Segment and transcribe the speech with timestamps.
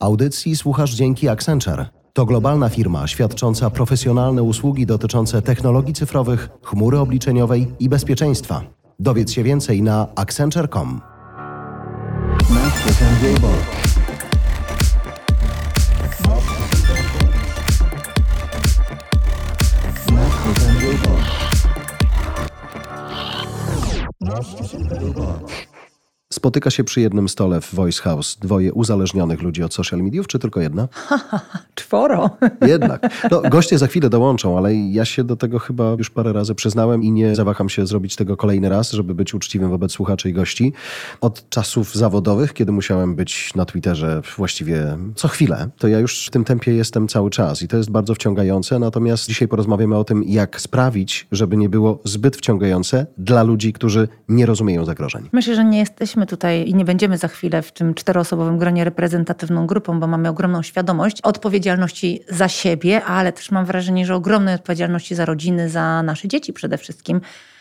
[0.00, 1.86] Audycji słuchasz dzięki Accenture.
[2.12, 8.62] To globalna firma świadcząca profesjonalne usługi dotyczące technologii cyfrowych, chmury obliczeniowej i bezpieczeństwa.
[8.98, 11.00] Dowiedz się więcej na accenture.com.
[26.40, 30.38] Spotyka się przy jednym stole w Voice House dwoje uzależnionych ludzi od social mediów, czy
[30.38, 30.88] tylko jedna?
[31.74, 32.30] Czworo.
[32.66, 33.28] Jednak.
[33.30, 37.02] No, goście za chwilę dołączą, ale ja się do tego chyba już parę razy przyznałem
[37.02, 40.72] i nie zawaham się zrobić tego kolejny raz, żeby być uczciwym wobec słuchaczy i gości.
[41.20, 46.30] Od czasów zawodowych, kiedy musiałem być na Twitterze właściwie co chwilę, to ja już w
[46.30, 48.78] tym tempie jestem cały czas i to jest bardzo wciągające.
[48.78, 54.08] Natomiast dzisiaj porozmawiamy o tym, jak sprawić, żeby nie było zbyt wciągające dla ludzi, którzy
[54.28, 55.28] nie rozumieją zagrożeń.
[55.32, 59.66] Myślę, że nie jesteśmy tutaj i nie będziemy za chwilę w tym czteroosobowym gronie reprezentatywną
[59.66, 65.14] grupą, bo mamy ogromną świadomość odpowiedzialności za siebie, ale też mam wrażenie, że ogromnej odpowiedzialności
[65.14, 67.20] za rodziny, za nasze dzieci przede wszystkim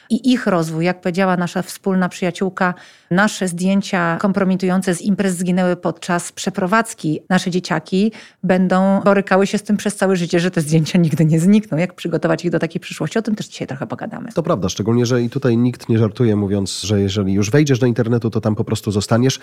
[0.09, 0.85] i ich rozwój.
[0.85, 2.73] Jak powiedziała nasza wspólna przyjaciółka,
[3.11, 7.19] nasze zdjęcia kompromitujące z imprez zginęły podczas przeprowadzki.
[7.29, 8.11] Nasze dzieciaki
[8.43, 11.77] będą borykały się z tym przez całe życie, że te zdjęcia nigdy nie znikną.
[11.77, 13.19] Jak przygotować ich do takiej przyszłości?
[13.19, 14.31] O tym też dzisiaj trochę pogadamy.
[14.31, 17.85] To prawda, szczególnie, że i tutaj nikt nie żartuje, mówiąc, że jeżeli już wejdziesz do
[17.85, 19.39] internetu, to tam po prostu zostaniesz.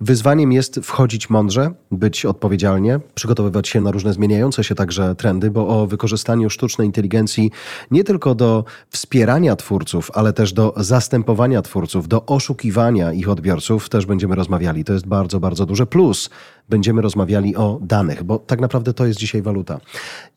[0.00, 5.68] Wyzwaniem jest wchodzić mądrze, być odpowiedzialnie, przygotowywać się na różne zmieniające się także trendy, bo
[5.68, 7.50] o wykorzystaniu sztucznej inteligencji
[7.90, 14.06] nie tylko do wspierania twórców, ale też do zastępowania twórców, do oszukiwania ich odbiorców też
[14.06, 14.84] będziemy rozmawiali.
[14.84, 16.30] To jest bardzo, bardzo duży plus.
[16.70, 19.80] Będziemy rozmawiali o danych, bo tak naprawdę to jest dzisiaj waluta.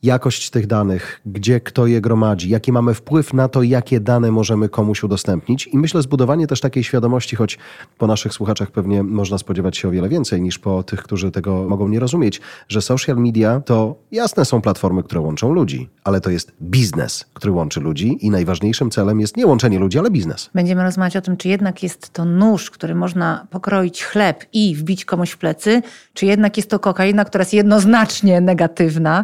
[0.04, 4.70] Jakość tych danych, gdzie kto je gromadzi, jaki mamy wpływ na to, jakie dane możemy
[4.70, 5.68] komuś udostępnić.
[5.68, 7.58] I myślę, zbudowanie też takiej świadomości, choć
[7.98, 11.70] po naszych słuchaczach pewnie można spodziewać się o wiele więcej niż po tych, którzy tego
[11.70, 16.30] mogą nie rozumieć, że social media to jasne są platformy, które łączą ludzi, ale to
[16.30, 20.50] jest biznes, który łączy ludzi i najważniejszym celem jest nie łączenie ludzi, ale biznes.
[20.54, 25.06] Będziemy rozmawiać o tym, czy jednak jest to nóż, który można pokroić chleb i wbić
[25.06, 25.82] komuś w plecy,
[26.14, 29.24] czy jednak jest to kokaina, która jest jednoznacznie negatywna.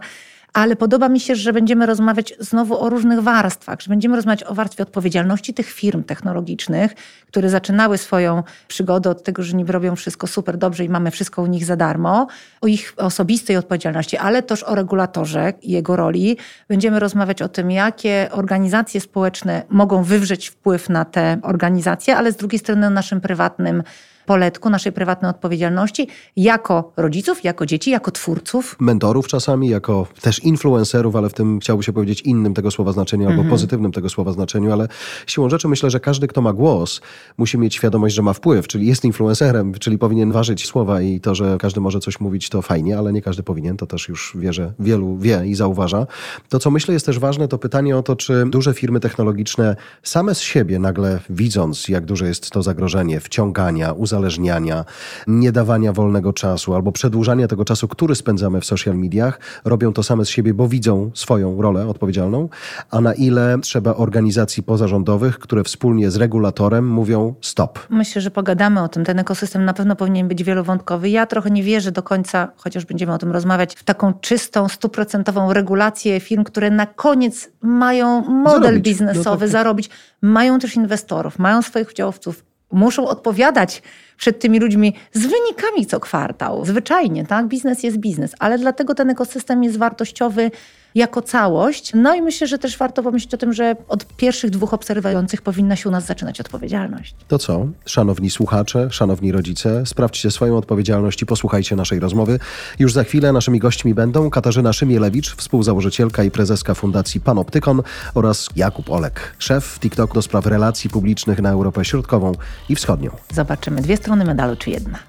[0.53, 4.53] Ale podoba mi się, że będziemy rozmawiać znowu o różnych warstwach, że będziemy rozmawiać o
[4.53, 6.95] warstwie odpowiedzialności tych firm technologicznych,
[7.27, 11.41] które zaczynały swoją przygodę od tego, że niby robią wszystko super dobrze i mamy wszystko
[11.41, 12.27] u nich za darmo,
[12.61, 16.37] o ich osobistej odpowiedzialności, ale też o regulatorze i jego roli.
[16.67, 22.35] Będziemy rozmawiać o tym, jakie organizacje społeczne mogą wywrzeć wpływ na te organizacje, ale z
[22.35, 23.83] drugiej strony o naszym prywatnym
[24.29, 28.75] poletku naszej prywatnej odpowiedzialności jako rodziców, jako dzieci, jako twórców.
[28.79, 33.23] Mentorów czasami, jako też influencerów, ale w tym chciałby się powiedzieć innym tego słowa znaczeniu
[33.23, 33.49] albo Mhm.
[33.49, 34.87] pozytywnym tego słowa znaczeniu, ale
[35.27, 37.01] siłą rzeczy myślę, że każdy, kto ma głos,
[37.37, 41.35] musi mieć świadomość, że ma wpływ, czyli jest influencerem, czyli powinien ważyć słowa i to,
[41.35, 44.53] że każdy może coś mówić, to fajnie, ale nie każdy powinien, to też już wie,
[44.53, 46.07] że wielu wie i zauważa.
[46.49, 50.35] To, co myślę jest też ważne, to pytanie o to, czy duże firmy technologiczne same
[50.35, 54.85] z siebie nagle widząc, jak duże jest to zagrożenie wciągania, uzależniania,
[55.27, 60.03] nie dawania wolnego czasu albo przedłużania tego czasu, który spędzamy w social mediach, robią to
[60.03, 62.49] same z siebie, bo widzą swoją rolę odpowiedzialną,
[62.91, 67.79] a na ile trzeba organizacji pozarządowych, które wspólnie z regulatorem mówią stop.
[67.89, 69.05] Myślę, że pogadamy o tym.
[69.05, 71.09] Ten ekosystem na pewno powinien być wielowątkowy.
[71.09, 75.53] Ja trochę nie wierzę do końca, chociaż będziemy o tym rozmawiać, w taką czystą, stuprocentową
[75.53, 78.83] regulację firm, które na koniec mają model Zarobić.
[78.83, 79.49] biznesowy, No tak, tak.
[79.49, 79.89] zarobić.
[80.21, 82.45] Mają też inwestorów, mają swoich udziałowców.
[82.71, 83.81] Muszą odpowiadać
[84.19, 86.65] przed tymi ludźmi z wynikami co kwartał.
[86.65, 87.47] Zwyczajnie, tak?
[87.47, 90.51] Biznes jest biznes, ale dlatego ten ekosystem jest wartościowy
[90.95, 91.91] jako całość.
[91.95, 95.75] No i myślę, że też warto pomyśleć o tym, że od pierwszych dwóch obserwujących powinna
[95.75, 97.15] się u nas zaczynać odpowiedzialność.
[97.27, 102.39] To co, szanowni słuchacze, szanowni rodzice, sprawdźcie swoją odpowiedzialność i posłuchajcie naszej rozmowy.
[102.79, 107.81] Już za chwilę naszymi gośćmi będą Katarzyna Szymielewicz, współzałożycielka i prezeska Fundacji Panoptykon
[108.13, 112.31] oraz Jakub Olek, szef TikTok do spraw relacji publicznych na Europę Środkową
[112.69, 113.11] i Wschodnią.
[113.33, 114.99] Zobaczymy dwie strony medalu, czy jedna.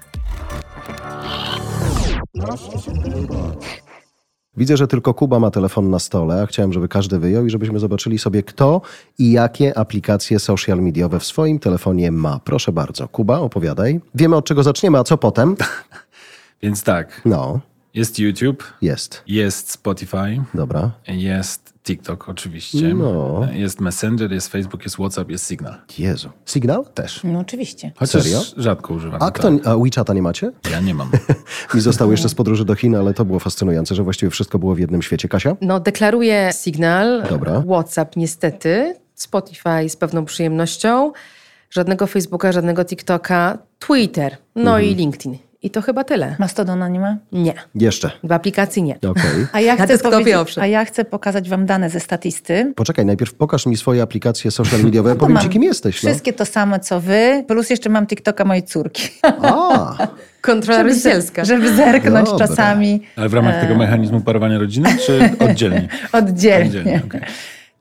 [4.57, 7.79] Widzę, że tylko Kuba ma telefon na stole, a chciałem, żeby każdy wyjął i żebyśmy
[7.79, 8.81] zobaczyli sobie, kto
[9.17, 12.39] i jakie aplikacje social mediowe w swoim telefonie ma.
[12.43, 13.07] Proszę bardzo.
[13.07, 13.99] Kuba, opowiadaj.
[14.15, 15.55] Wiemy, od czego zaczniemy, a co potem?
[16.63, 17.59] Więc tak, No,
[17.93, 19.23] jest YouTube, jest.
[19.27, 20.91] jest Spotify, Dobra.
[21.07, 23.47] jest TikTok oczywiście, No.
[23.53, 25.75] jest Messenger, jest Facebook, jest WhatsApp, jest Signal.
[25.99, 26.29] Jezu.
[26.45, 26.85] Signał?
[26.85, 27.21] Też.
[27.23, 27.91] No oczywiście.
[27.95, 28.41] Chociaż Serio?
[28.57, 29.21] rzadko używam.
[29.23, 30.51] A, kto, a WeChata nie macie?
[30.71, 31.09] Ja nie mam.
[31.73, 34.75] Mi został jeszcze z podróży do Chin, ale to było fascynujące, że właściwie wszystko było
[34.75, 35.27] w jednym świecie.
[35.29, 35.55] Kasia?
[35.61, 37.61] No, deklaruję Signal, Dobra.
[37.67, 41.11] WhatsApp niestety, Spotify z pewną przyjemnością,
[41.69, 44.83] żadnego Facebooka, żadnego TikToka, Twitter, no Mhm.
[44.85, 45.37] i LinkedIn.
[45.63, 46.35] I to chyba tyle.
[46.39, 47.17] Mastodona nie ma?
[47.31, 47.53] Nie.
[47.75, 48.11] Jeszcze.
[48.23, 48.95] W aplikacji nie.
[48.95, 49.47] Okej.
[49.53, 49.97] A ja, chcę
[50.61, 52.73] a ja chcę pokazać wam dane ze statysty.
[52.75, 56.03] Poczekaj, najpierw pokaż mi swoje aplikacje social mediowe, ja powiem mam ci, kim jesteś.
[56.03, 56.09] No.
[56.09, 59.09] Wszystkie to same, co wy, plus jeszcze mam TikToka mojej córki.
[59.23, 60.07] A,
[60.41, 61.45] Kontrola rodzicielska.
[61.45, 62.47] Żeby zerknąć Dobra.
[62.47, 65.87] czasami Ale w ramach tego mechanizmu parowania rodziny, czy oddzielnie?
[66.11, 66.65] oddzielnie.
[66.65, 67.21] Oddzielnie, okej.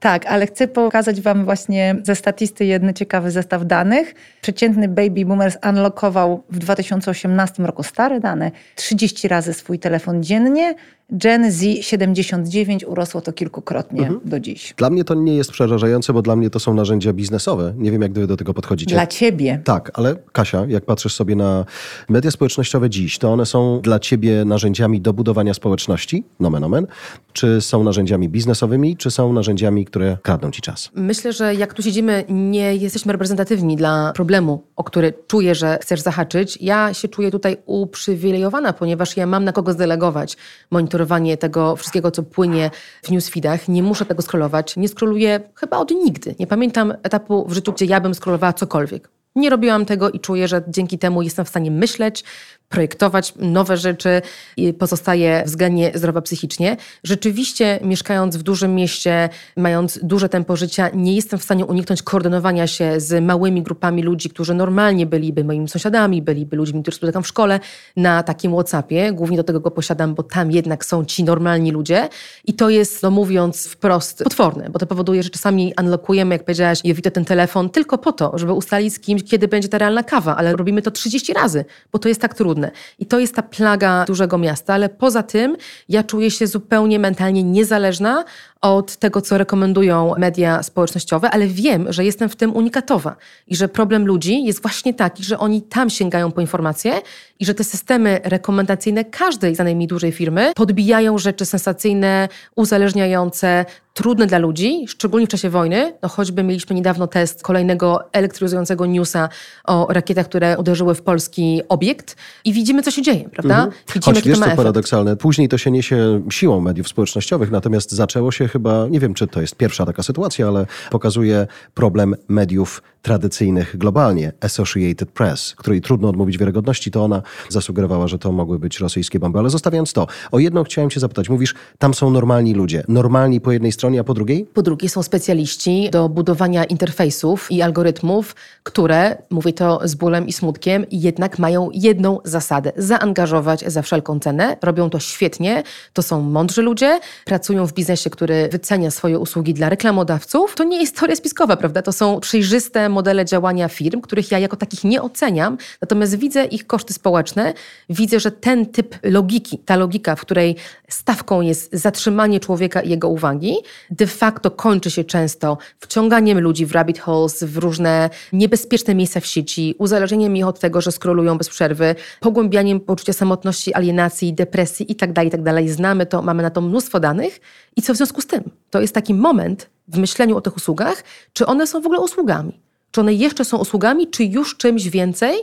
[0.01, 4.15] Tak, ale chcę pokazać Wam właśnie ze statysty jeden ciekawy zestaw danych.
[4.43, 10.75] Przeciętny baby boomers unlockował w 2018 roku stare dane 30 razy swój telefon dziennie.
[11.13, 14.21] Gen Z 79 urosło to kilkukrotnie Mhm.
[14.25, 14.75] do dziś.
[14.77, 17.75] dla mnie to nie jest przerażające, bo dla mnie to są narzędzia biznesowe.
[17.77, 18.95] Nie wiem, jak wy do tego podchodzicie.
[18.95, 19.61] Dla Ciebie.
[19.65, 21.65] Tak, ale Kasia, jak patrzysz sobie na
[22.09, 26.87] media społecznościowe dziś, to one są dla ciebie narzędziami do budowania społeczności, nomen omen,
[27.33, 30.91] czy są narzędziami biznesowymi, czy są narzędziami, które kradną ci czas?
[30.95, 36.01] Myślę, że jak tu siedzimy, nie jesteśmy reprezentatywni dla problemu, o który czuję, że chcesz
[36.01, 36.59] zahaczyć.
[36.61, 40.37] Ja się czuję tutaj uprzywilejowana, ponieważ ja mam na kogo zdelegować
[40.71, 41.00] monitorowanie
[41.37, 42.71] tego wszystkiego, co płynie
[43.03, 43.69] w newsfeedach.
[43.69, 44.77] Nie muszę tego scrollować.
[44.77, 46.35] Nie scrolluję chyba od nigdy.
[46.39, 49.11] Nie pamiętam etapu w życiu, gdzie ja bym scrollowała cokolwiek.
[49.37, 52.25] Nie robiłam tego i czuję, że dzięki temu jestem w stanie myśleć,
[52.71, 54.23] projektować nowe rzeczy
[54.57, 56.77] i pozostaję względnie zdrowa psychicznie.
[57.05, 62.67] Rzeczywiście, mieszkając w dużym mieście, mając duże tempo życia, nie jestem w stanie uniknąć koordynowania
[62.67, 67.27] się z małymi grupami ludzi, którzy normalnie byliby moimi sąsiadami, byliby ludźmi, których spotykam w
[67.27, 67.61] szkole,
[67.97, 69.13] na takim WhatsAppie.
[69.13, 72.09] Głównie do tego go posiadam, bo tam jednak są ci normalni ludzie.
[72.45, 76.81] I to jest, no mówiąc wprost, potworne, bo to powoduje, że czasami unlockujemy, jak powiedziałaś,
[76.85, 80.37] Jowito, ten telefon tylko po to, żeby ustalić z kimś, kiedy będzie ta realna kawa,
[80.37, 82.60] ale robimy to 30 razy, bo to jest tak trudne.
[82.99, 85.57] I to jest ta plaga dużego miasta, ale poza tym
[85.89, 88.25] ja czuję się zupełnie mentalnie niezależna
[88.61, 93.17] od tego, co rekomendują media społecznościowe, ale wiem, że jestem w tym unikatowa
[93.47, 96.93] i że problem ludzi jest właśnie taki, że oni tam sięgają po informacje
[97.39, 103.65] i że te systemy rekomendacyjne każdej znanej mi dużej firmy podbijają rzeczy sensacyjne, uzależniające,
[103.95, 105.93] trudne dla ludzi, szczególnie w czasie wojny.
[106.03, 109.29] No choćby mieliśmy niedawno test kolejnego elektryzującego newsa
[109.65, 113.69] o rakietach, które uderzyły w polski obiekt i widzimy, co się dzieje, prawda?
[113.95, 114.57] Widzimy, Choć wiesz, to co efekt.
[114.57, 119.27] paradoksalne, później to się niesie siłą mediów społecznościowych, natomiast zaczęło się chyba, nie wiem, czy
[119.27, 126.09] to jest pierwsza taka sytuacja, ale pokazuje problem mediów tradycyjnych globalnie, Associated Press, której trudno
[126.09, 129.39] odmówić wiarygodności, to ona zasugerowała, że to mogły być rosyjskie bomby.
[129.39, 131.29] Ale zostawiając to, o jedną chciałem cię zapytać.
[131.29, 132.85] Mówisz, tam są normalni ludzie.
[132.89, 134.47] Normalni po jednej stronie, a po drugiej?
[134.55, 140.33] Po drugie, są specjaliści do budowania interfejsów i algorytmów, które, mówię to z bólem i
[140.33, 144.57] smutkiem, jednak mają jedną zasadę: zaangażować za wszelką cenę.
[144.63, 145.63] Robią to świetnie.
[145.93, 150.55] To są mądrzy ludzie, pracują w biznesie, który wycenia swoje usługi dla reklamodawców.
[150.55, 151.83] To nie jest teoria spiskowa, prawda?
[151.83, 156.67] To są przejrzyste modele działania firm, których ja jako takich nie oceniam, natomiast widzę ich
[156.67, 157.55] koszty społeczne.
[157.89, 160.57] Widzę, że ten typ logiki, ta logika, w której
[160.89, 163.57] stawką jest zatrzymanie człowieka i jego uwagi,
[163.91, 169.27] de facto kończy się często wciąganiem ludzi w rabbit holes, w różne niebezpieczne miejsca w
[169.27, 175.25] sieci, uzależnieniem ich od tego, że scrollują bez przerwy, pogłębianiem poczucia samotności, alienacji, depresji itd.,
[175.25, 175.69] itd.
[175.69, 177.41] Znamy to, mamy na to mnóstwo danych.
[177.77, 178.51] I co w związku z tym?
[178.71, 182.61] To jest taki moment w myśleniu o tych usługach, czy one są w ogóle usługami?
[182.91, 185.37] Czy one jeszcze są usługami, czy już czymś więcej,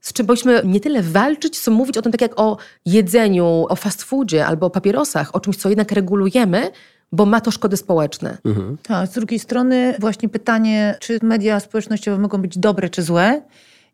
[0.00, 2.56] z czym powinniśmy nie tyle walczyć, co mówić o tym tak jak o
[2.86, 6.70] jedzeniu, o fast foodzie albo o papierosach, o czymś, co jednak regulujemy,
[7.12, 8.38] bo ma to szkody społeczne.
[8.82, 13.42] Tak, z drugiej strony właśnie pytanie, czy media społecznościowe mogą być dobre czy złe?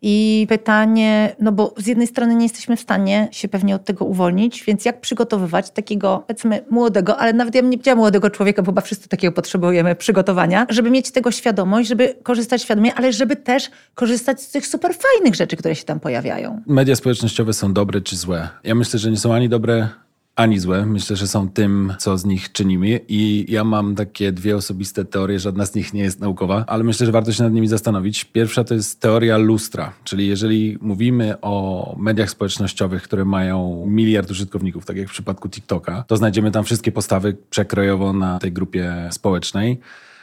[0.03, 4.05] I pytanie, no bo z jednej strony nie jesteśmy w stanie się pewnie od tego
[4.05, 8.63] uwolnić, więc jak przygotowywać takiego, powiedzmy, młodego, ale nawet ja bym nie powiedziała młodego człowieka,
[8.63, 13.37] bo chyba wszyscy takiego potrzebujemy, przygotowania, żeby mieć tego świadomość, żeby korzystać świadomie, ale żeby
[13.37, 16.63] też korzystać z tych super fajnych rzeczy, które się tam pojawiają.
[16.67, 18.49] Media społecznościowe są dobre czy złe?
[18.65, 19.89] Ja myślę, że nie są ani dobre,
[20.41, 20.87] ani złe.
[20.87, 23.01] Myślę, że są tym, co z nich czynimy.
[23.09, 27.07] I ja mam takie dwie osobiste teorie, żadna z nich nie jest naukowa, ale myślę,
[27.07, 28.25] że warto się nad nimi zastanowić.
[28.25, 34.87] Pierwsza to jest teoria lustra, czyli jeżeli mówimy o mediach społecznościowych, które mają miliard użytkowników,
[34.87, 39.81] tak jak w przypadku TikToka, to znajdziemy tam wszystkie postawy przekrojowo na tej grupie społecznej.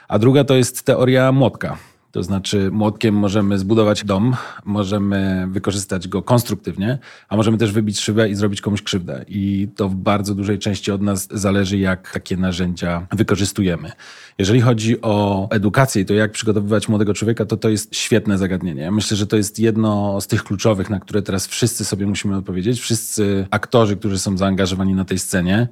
[0.07, 1.77] A druga to jest teoria młotka.
[2.11, 4.35] To znaczy, młotkiem możemy zbudować dom,
[4.65, 6.97] możemy wykorzystać go konstruktywnie,
[7.29, 9.25] a możemy też wybić szybę i zrobić komuś krzywdę.
[9.27, 13.91] I to w bardzo dużej części od nas zależy, jak takie narzędzia wykorzystujemy.
[14.37, 18.81] Jeżeli chodzi o edukację i to, jak przygotowywać młodego człowieka, to to jest świetne zagadnienie.
[18.81, 22.37] Ja myślę, że to jest jedno z tych kluczowych, na które teraz wszyscy sobie musimy
[22.37, 22.79] odpowiedzieć.
[22.79, 25.67] Wszyscy aktorzy, którzy są zaangażowani na tej scenie.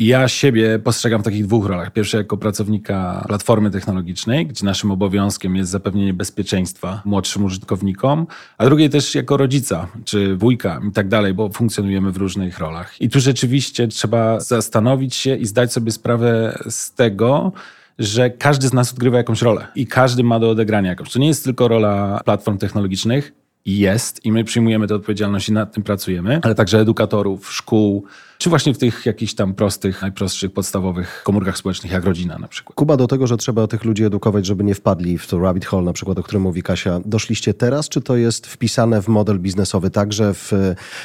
[0.00, 1.92] Ja siebie postrzegam w takich dwóch rolach.
[1.92, 8.26] Pierwsze jako pracownika platformy technologicznej, gdzie naszym obowiązkiem jest zapewnienie bezpieczeństwa młodszym użytkownikom,
[8.58, 13.00] a drugiej też jako rodzica, czy wujka i tak dalej, bo funkcjonujemy w różnych rolach.
[13.00, 17.52] I tu rzeczywiście trzeba zastanowić się i zdać sobie sprawę z tego,
[17.98, 21.12] że każdy z nas odgrywa jakąś rolę i każdy ma do odegrania jakąś.
[21.12, 23.32] To nie jest tylko rola platform technologicznych,
[23.66, 28.04] jest i my przyjmujemy tę odpowiedzialność i nad tym pracujemy, ale także edukatorów, szkół,
[28.38, 32.74] czy właśnie w tych jakichś tam prostych, najprostszych, podstawowych komórkach społecznych, jak rodzina na przykład.
[32.74, 35.84] Kuba, do tego, że trzeba tych ludzi edukować, żeby nie wpadli w to rabbit hole,
[35.84, 39.90] na przykład, o którym mówi Kasia, doszliście teraz, czy to jest wpisane w model biznesowy,
[39.90, 40.52] także w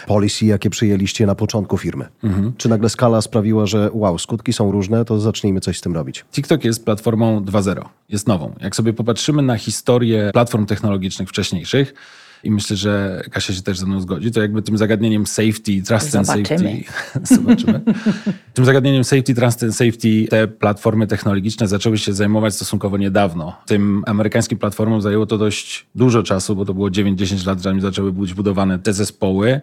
[0.07, 2.07] policy, jakie przyjęliście na początku firmy?
[2.23, 2.53] Mhm.
[2.57, 6.25] Czy nagle skala sprawiła, że wow, skutki są różne, to zacznijmy coś z tym robić?
[6.31, 8.53] TikTok jest platformą 2.0, jest nową.
[8.61, 11.93] Jak sobie popatrzymy na historię platform technologicznych wcześniejszych,
[12.43, 16.15] i myślę, że Kasia się też ze mną zgodzi, to jakby tym zagadnieniem safety, trust
[16.15, 16.83] and safety.
[17.35, 17.81] Zobaczymy.
[18.53, 23.57] tym zagadnieniem safety, trust and safety te platformy technologiczne zaczęły się zajmować stosunkowo niedawno.
[23.65, 28.13] Tym amerykańskim platformom zajęło to dość dużo czasu, bo to było 9-10 lat, zanim zaczęły
[28.13, 29.61] być budowane te zespoły.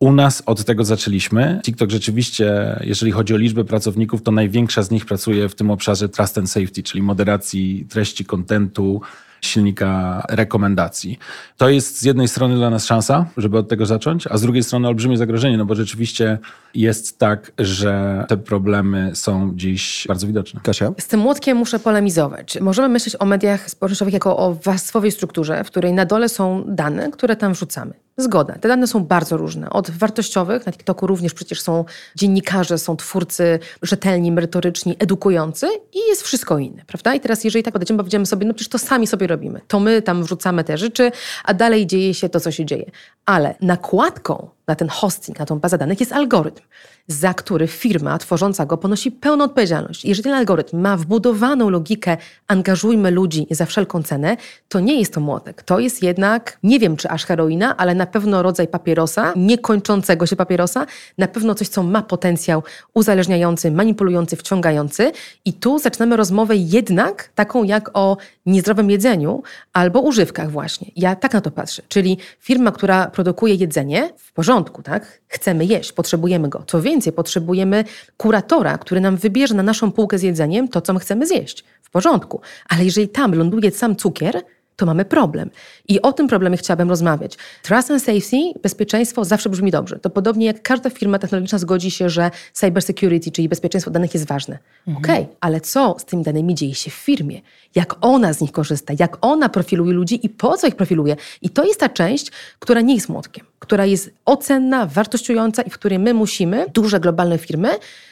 [0.00, 1.60] U nas od tego zaczęliśmy.
[1.64, 6.08] TikTok rzeczywiście, jeżeli chodzi o liczbę pracowników, to największa z nich pracuje w tym obszarze
[6.08, 9.00] trust and safety, czyli moderacji treści, kontentu,
[9.40, 11.18] silnika rekomendacji.
[11.56, 14.62] To jest z jednej strony dla nas szansa, żeby od tego zacząć, a z drugiej
[14.62, 16.38] strony olbrzymie zagrożenie, no bo rzeczywiście
[16.74, 20.60] jest tak, że te problemy są dziś bardzo widoczne.
[20.62, 20.92] Kasia?
[21.00, 22.60] Z tym młotkiem muszę polemizować.
[22.60, 27.10] Możemy myśleć o mediach społecznościowych jako o warstwowej strukturze, w której na dole są dane,
[27.10, 27.94] które tam wrzucamy.
[28.20, 28.54] Zgoda.
[28.54, 29.70] Te dane są bardzo różne.
[29.70, 36.22] Od wartościowych, na TikToku również przecież są dziennikarze, są twórcy rzetelni, merytoryczni, edukujący i jest
[36.22, 37.14] wszystko inne, prawda?
[37.14, 39.60] I teraz jeżeli tak podejdziemy, powiedziemy sobie, no przecież to sami sobie robimy.
[39.68, 41.12] To my tam wrzucamy te rzeczy,
[41.44, 42.90] a dalej dzieje się to, co się dzieje.
[43.26, 46.62] Ale nakładką na ten hosting, na tą bazę danych jest algorytm,
[47.06, 50.04] za który firma tworząca go ponosi pełną odpowiedzialność.
[50.04, 52.16] Jeżeli ten algorytm ma wbudowaną logikę
[52.48, 54.36] angażujmy ludzi za wszelką cenę,
[54.68, 55.62] to nie jest to młotek.
[55.62, 60.36] To jest jednak, nie wiem czy aż heroina, ale na pewno rodzaj papierosa, niekończącego się
[60.36, 60.86] papierosa,
[61.18, 62.62] na pewno coś, co ma potencjał
[62.94, 65.12] uzależniający, manipulujący, wciągający.
[65.44, 70.90] I tu zaczynamy rozmowę jednak taką jak o niezdrowym jedzeniu albo używkach właśnie.
[70.96, 71.82] Ja tak na to patrzę.
[71.88, 75.20] Czyli firma, która produkuje jedzenie, w porządku, tak?
[75.28, 76.64] Chcemy jeść, potrzebujemy go.
[76.66, 77.84] Co więcej, potrzebujemy
[78.16, 81.64] kuratora, który nam wybierze na naszą półkę z jedzeniem to, co my chcemy zjeść.
[81.82, 82.40] W porządku.
[82.68, 84.42] Ale jeżeli tam ląduje sam cukier,
[84.78, 85.50] to mamy problem.
[85.88, 87.36] I o tym problemie chciałabym rozmawiać.
[87.62, 89.98] Trust and safety, bezpieczeństwo zawsze brzmi dobrze.
[89.98, 94.58] To podobnie jak każda firma technologiczna zgodzi się, że cybersecurity, czyli bezpieczeństwo danych jest ważne.
[94.86, 95.04] Mhm.
[95.04, 97.40] Okej, okay, ale co z tymi danymi dzieje się w firmie?
[97.74, 98.94] Jak ona z nich korzysta?
[98.98, 101.16] Jak ona profiluje ludzi i po co ich profiluje?
[101.42, 105.74] I to jest ta część, która nie jest młotkiem, która jest ocenna, wartościująca i w
[105.74, 107.68] której my musimy, duże globalne firmy,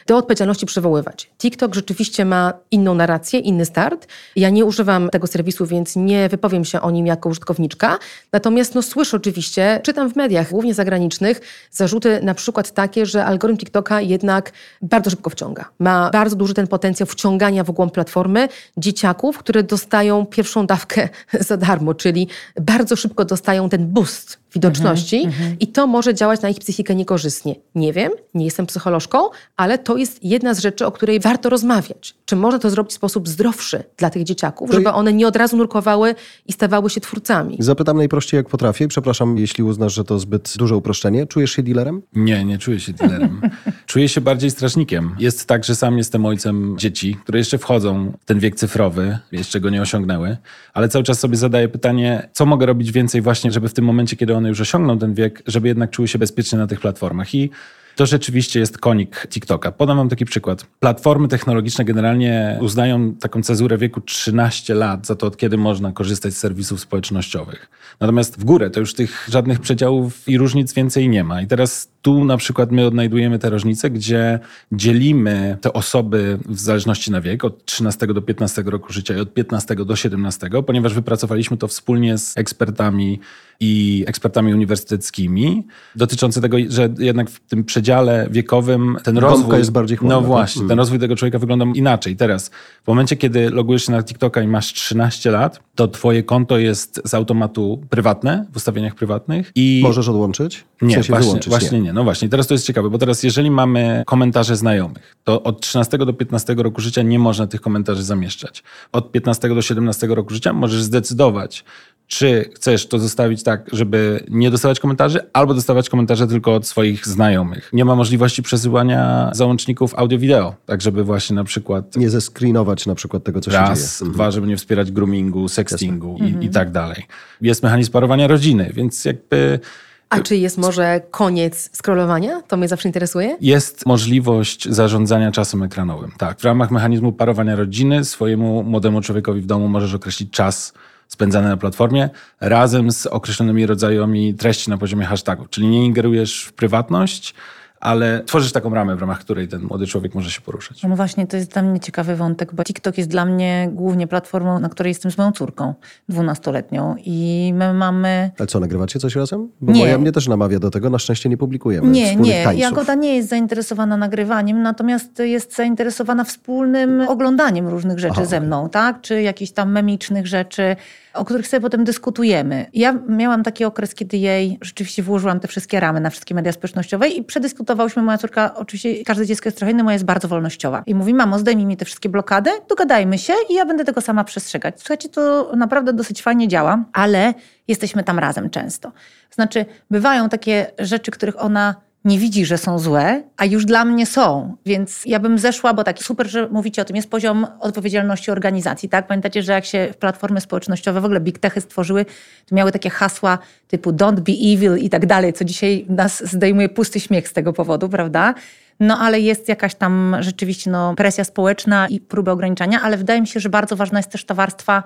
[0.06, 1.30] do odpowiedzialności przywoływać.
[1.38, 4.06] TikTok rzeczywiście ma inną narrację, inny start.
[4.36, 7.98] Ja nie używam tego serwisu, więc nie wypowiem się o nim jako użytkowniczka.
[8.32, 13.58] Natomiast no, słyszę oczywiście, czytam w mediach, głównie zagranicznych, zarzuty na przykład takie, że algorytm
[13.58, 15.64] TikToka jednak bardzo szybko wciąga.
[15.78, 21.08] Ma bardzo duży ten potencjał wciągania w ogóle platformy dzieciaków, które dostają pierwszą dawkę
[21.48, 22.28] za darmo, czyli
[22.60, 25.56] bardzo szybko dostają ten boost widoczności mm -hmm.
[25.60, 27.54] i to może działać na ich psychikę niekorzystnie.
[27.74, 29.18] Nie wiem, nie jestem psycholożką,
[29.56, 32.14] ale to jest jedna z rzeczy, o której warto rozmawiać.
[32.26, 35.36] Czy można to zrobić w sposób zdrowszy dla tych dzieciaków, to żeby one nie od
[35.36, 36.14] razu nurkowały
[36.46, 37.56] i stawały się twórcami?
[37.60, 38.88] Zapytam najprościej jak potrafię.
[38.88, 41.26] Przepraszam, jeśli uznasz, że to zbyt duże uproszczenie.
[41.26, 42.02] Czujesz się dealerem?
[42.12, 43.40] Nie, nie czuję się dealerem.
[43.86, 45.16] czuję się bardziej strażnikiem.
[45.18, 49.60] Jest tak, że sam jestem ojcem dzieci, które jeszcze wchodzą w ten wiek cyfrowy, jeszcze
[49.60, 50.36] go nie osiągnęły,
[50.74, 54.16] ale cały czas sobie zadaję pytanie, co mogę robić więcej właśnie, żeby w tym momencie,
[54.16, 57.34] kiedy one one już osiągną ten wiek, żeby jednak czuły się bezpiecznie na tych platformach.
[57.34, 57.50] I
[57.96, 59.72] to rzeczywiście jest konik TikToka.
[59.72, 60.66] Podam wam taki przykład.
[60.80, 66.34] Platformy technologiczne generalnie uznają taką cezurę wieku 13 lat za to, od kiedy można korzystać
[66.34, 67.70] z serwisów społecznościowych.
[68.00, 71.42] Natomiast w górę to już tych żadnych przedziałów i różnic więcej nie ma.
[71.42, 74.38] I teraz tu na przykład my odnajdujemy te różnice, gdzie
[74.72, 79.34] dzielimy te osoby w zależności na wiek od 13 do 15 roku życia i od
[79.34, 83.20] 15 do 17, ponieważ wypracowaliśmy to wspólnie z ekspertami
[83.60, 89.58] i ekspertami uniwersyteckimi, dotyczące tego, że jednak w tym przedziale wiekowym ten rozwój...
[89.58, 90.78] jest bardziej chłodna, No właśnie, ten mm.
[90.78, 92.16] rozwój tego człowieka wygląda inaczej.
[92.16, 92.50] Teraz,
[92.84, 97.00] w momencie, kiedy logujesz się na TikToka i masz 13 lat, to twoje konto jest
[97.04, 99.80] z automatu prywatne, w ustawieniach prywatnych i...
[99.82, 100.64] Możesz odłączyć?
[100.78, 101.84] W nie, sensie właśnie, wyłączyć, właśnie nie.
[101.84, 101.92] nie.
[101.92, 105.98] No właśnie, teraz to jest ciekawe, bo teraz jeżeli mamy komentarze znajomych, to od 13
[105.98, 108.62] do 15 roku życia nie można tych komentarzy zamieszczać.
[108.92, 111.64] Od 15 do 17 roku życia możesz zdecydować,
[112.06, 117.06] czy chcesz to zostawić tak, żeby nie dostawać komentarzy, albo dostawać komentarze tylko od swoich
[117.06, 117.70] znajomych.
[117.72, 123.24] Nie ma możliwości przesyłania załączników audio-wideo, tak żeby właśnie na przykład Nie zescreenować na przykład
[123.24, 124.14] tego, co raz, się dzieje.
[124.14, 127.06] dwa, żeby nie wspierać groomingu, sextingu i, i tak dalej.
[127.40, 129.60] Jest mechanizm parowania rodziny, więc jakby
[130.08, 132.42] A czy jest może koniec scrollowania?
[132.42, 133.36] To mnie zawsze interesuje.
[133.40, 136.12] jest możliwość zarządzania czasem ekranowym.
[136.18, 140.72] Tak, w ramach mechanizmu parowania rodziny swojemu młodemu człowiekowi w domu możesz określić czas
[141.08, 142.08] spędzany na platformie
[142.40, 145.46] razem z określonymi rodzajami treści na poziomie hashtagu.
[145.50, 147.34] Czyli nie ingerujesz w prywatność,
[147.80, 150.82] ale tworzysz taką ramę, w ramach której ten młody człowiek może się poruszać.
[150.82, 154.58] No właśnie, to jest dla mnie ciekawy wątek, bo TikTok jest dla mnie głównie platformą,
[154.58, 155.74] na której jestem z moją córką,
[156.08, 158.30] dwunastoletnią i my mamy...
[158.38, 159.48] Ale co, nagrywacie coś razem?
[159.60, 159.80] Bo Nie.
[159.80, 162.62] moja mnie też namawia do tego, na szczęście nie publikujemy Nie, nie, tańców.
[162.62, 168.68] Jagoda nie jest zainteresowana nagrywaniem, natomiast jest zainteresowana wspólnym oglądaniem różnych rzeczy Aha, ze mną,
[168.68, 169.00] tak?
[169.00, 170.76] Czy jakichś tam memicznych rzeczy,
[171.16, 172.66] o których sobie potem dyskutujemy.
[172.72, 177.08] Ja miałam taki okres, kiedy jej rzeczywiście włożyłam te wszystkie ramy na wszystkie media społecznościowe
[177.08, 180.82] i przedyskutowałyśmy, moja córka, oczywiście każde dziecko jest trochę inne, moja jest bardzo wolnościowa.
[180.86, 184.24] I mówi, mamo, zdejmij mi te wszystkie blokady, dogadajmy się i ja będę tego sama
[184.24, 184.74] przestrzegać.
[184.78, 187.34] Słuchajcie, to naprawdę dosyć fajnie działa, ale
[187.68, 188.92] jesteśmy tam razem często.
[189.30, 194.06] Znaczy, bywają takie rzeczy, których ona nie widzi, że są złe, a już dla mnie
[194.06, 194.56] są.
[194.66, 198.88] Więc ja bym zeszła, bo tak super, że mówicie o tym, jest poziom odpowiedzialności organizacji,
[198.88, 199.06] tak?
[199.06, 202.04] Pamiętacie, że jak się platformy społecznościowe, w ogóle big techy stworzyły,
[202.46, 206.68] to miały takie hasła typu don't be evil i tak dalej, co dzisiaj nas zdejmuje
[206.68, 208.34] pusty śmiech z tego powodu, prawda?
[208.80, 213.26] No ale jest jakaś tam rzeczywiście no, presja społeczna i próby ograniczania, ale wydaje mi
[213.26, 214.82] się, że bardzo ważna jest też ta warstwa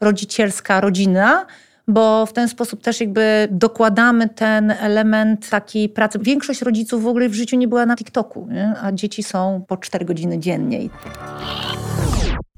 [0.00, 1.46] rodzicielska, rodzina,
[1.88, 6.18] bo w ten sposób też jakby dokładamy ten element takiej pracy.
[6.22, 8.74] Większość rodziców w ogóle w życiu nie była na TikToku, nie?
[8.82, 10.88] a dzieci są po 4 godziny dziennie.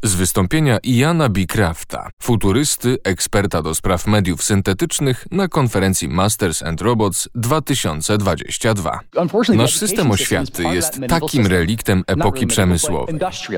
[0.05, 1.41] Z wystąpienia Iana B.
[1.47, 9.01] Crafta, futurysty, eksperta do spraw mediów syntetycznych na konferencji Masters and Robots 2022.
[9.55, 13.15] Nasz system oświaty jest takim reliktem epoki przemysłowej.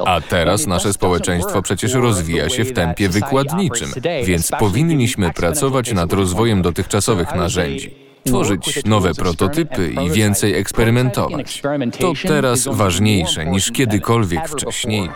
[0.06, 3.88] A teraz nasze społeczeństwo przecież rozwija się w tempie wykładniczym,
[4.24, 7.94] więc powinniśmy pracować nad rozwojem dotychczasowych narzędzi.
[8.26, 11.62] Tworzyć nowe prototypy i więcej eksperymentować.
[11.98, 15.10] To teraz ważniejsze niż kiedykolwiek wcześniej.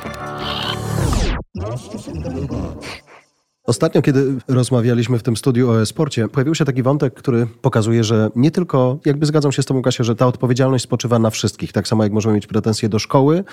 [1.55, 2.57] もしかするとロボ
[3.69, 8.31] Ostatnio, kiedy rozmawialiśmy w tym studiu o e-sporcie, pojawił się taki wątek, który pokazuje, że
[8.37, 11.73] nie tylko, jakby zgadzam się z Tobą, Kasia, że ta odpowiedzialność spoczywa na wszystkich.
[11.73, 13.45] Tak samo jak możemy mieć pretensje do szkoły,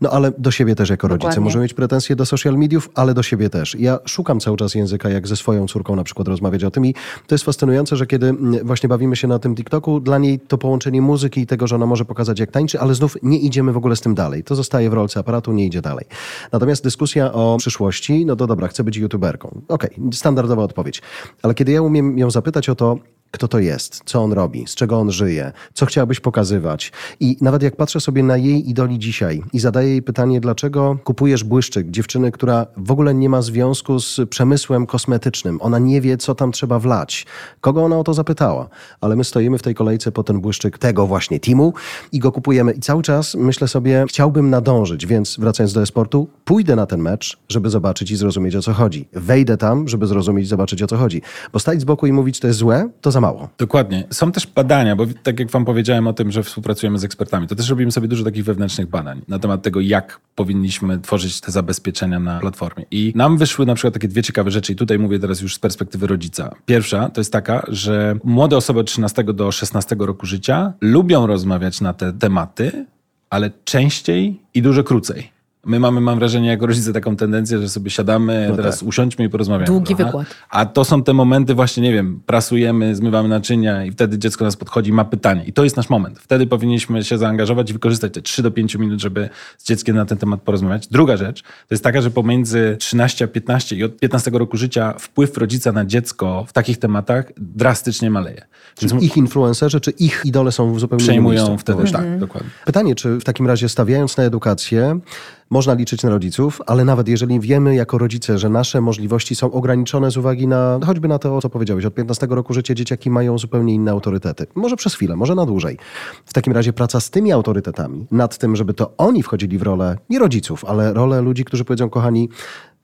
[0.00, 1.28] no ale do siebie też jako rodzice.
[1.28, 1.44] Dokładnie.
[1.44, 3.76] Możemy mieć pretensje do social mediów, ale do siebie też.
[3.78, 6.94] Ja szukam cały czas języka, jak ze swoją córką na przykład rozmawiać o tym i
[7.26, 10.58] to jest fascynujące, że kiedy mm, właśnie bawimy się na tym TikToku, dla niej to
[10.58, 13.76] połączenie muzyki i tego, że ona może pokazać jak tańczy, ale znów nie idziemy w
[13.76, 14.44] ogóle z tym dalej.
[14.44, 16.06] To zostaje w rolce aparatu, nie idzie dalej.
[16.52, 19.59] Natomiast dyskusja o przyszłości, no to dobra, chcę być youtuberką.
[19.68, 21.02] Okej, standardowa odpowiedź.
[21.42, 22.98] Ale kiedy ja umiem ją zapytać o to,
[23.30, 26.92] kto to jest, co on robi, z czego on żyje, co chciałabyś pokazywać.
[27.20, 31.44] I nawet jak patrzę sobie na jej idoli dzisiaj i zadaję jej pytanie, dlaczego kupujesz
[31.44, 35.58] błyszczyk dziewczyny, która w ogóle nie ma związku z przemysłem kosmetycznym.
[35.62, 37.26] Ona nie wie, co tam trzeba wlać.
[37.60, 38.68] Kogo ona o to zapytała?
[39.00, 41.72] Ale my stoimy w tej kolejce po ten błyszczyk tego właśnie teamu
[42.12, 42.72] i go kupujemy.
[42.72, 47.38] I cały czas myślę sobie, chciałbym nadążyć, więc wracając do e-sportu, pójdę na ten mecz,
[47.48, 49.08] żeby zobaczyć i zrozumieć, o co chodzi.
[49.12, 51.22] Wejdę tam, żeby zrozumieć i zobaczyć, o co chodzi.
[51.52, 53.48] Bo stać z boku i mówić, to jest złe, to za mało.
[53.58, 54.04] Dokładnie.
[54.10, 57.54] Są też badania, bo tak jak wam powiedziałem o tym, że współpracujemy z ekspertami, to
[57.54, 62.20] też robimy sobie dużo takich wewnętrznych badań na temat tego, jak powinniśmy tworzyć te zabezpieczenia
[62.20, 62.84] na platformie.
[62.90, 65.58] I nam wyszły na przykład takie dwie ciekawe rzeczy i tutaj mówię teraz już z
[65.58, 66.54] perspektywy rodzica.
[66.66, 71.80] Pierwsza to jest taka, że młode osoby od 13 do 16 roku życia lubią rozmawiać
[71.80, 72.86] na te tematy,
[73.30, 75.39] ale częściej i dużo krócej.
[75.66, 78.88] My mamy, mam wrażenie, jako rodzice taką tendencję, że sobie siadamy, No teraz tak.
[78.88, 79.66] usiądźmy i porozmawiamy.
[79.66, 80.04] Długi trochę.
[80.04, 80.26] wykład.
[80.50, 84.56] A to są te momenty właśnie, nie wiem, prasujemy, zmywamy naczynia i wtedy dziecko nas
[84.56, 85.44] podchodzi, ma pytanie.
[85.44, 86.18] I to jest nasz moment.
[86.18, 90.04] Wtedy powinniśmy się zaangażować i wykorzystać te 3 do 5 minut, żeby z dzieckiem na
[90.04, 90.86] ten temat porozmawiać.
[90.88, 94.94] Druga rzecz to jest taka, że pomiędzy 13 a 15 i od 15 roku życia
[94.98, 98.42] wpływ rodzica na dziecko w takich tematach drastycznie maleje.
[98.82, 101.98] Więc Czyli ich influencerzy, czy ich idole są w zupełnie innym przejmują wtedy, Właśnie.
[101.98, 102.50] tak, dokładnie.
[102.64, 105.00] Pytanie, czy w takim razie stawiając na edukację,
[105.50, 110.10] można liczyć na rodziców, ale nawet jeżeli wiemy jako rodzice, że nasze możliwości są ograniczone
[110.10, 113.74] z uwagi na choćby na to, co powiedziałeś, od 15 roku życia dzieciaki mają zupełnie
[113.74, 114.46] inne autorytety.
[114.54, 115.78] Może przez chwilę, może na dłużej.
[116.24, 119.98] W takim razie praca z tymi autorytetami, nad tym, żeby to oni wchodzili w rolę
[120.10, 122.28] nie rodziców, ale rolę ludzi, którzy powiedzą, kochani,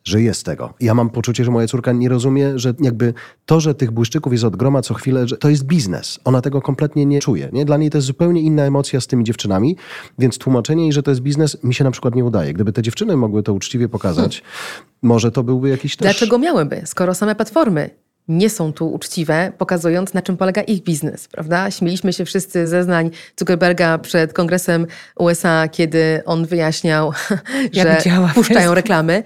[0.07, 0.75] żyję z tego.
[0.81, 3.15] Ja mam poczucie, że moja córka nie rozumie, że jakby
[3.47, 6.21] to, że tych błyszczyków jest od groma co chwilę, że to jest biznes.
[6.25, 7.49] Ona tego kompletnie nie czuje.
[7.53, 7.65] Nie?
[7.65, 9.77] Dla niej to jest zupełnie inna emocja z tymi dziewczynami,
[10.19, 12.53] więc tłumaczenie jej, że to jest biznes, mi się na przykład nie udaje.
[12.53, 14.43] Gdyby te dziewczyny mogły to uczciwie pokazać,
[15.03, 16.05] może to byłby jakiś też...
[16.05, 17.91] Dlaczego miałyby, skoro same platformy
[18.29, 21.71] nie są tu uczciwe, pokazując na czym polega ich biznes, prawda?
[21.71, 27.13] Śmieliśmy się wszyscy zeznań Zuckerberga przed Kongresem USA, kiedy on wyjaśniał,
[27.73, 28.03] że
[28.35, 29.23] puszczają reklamy.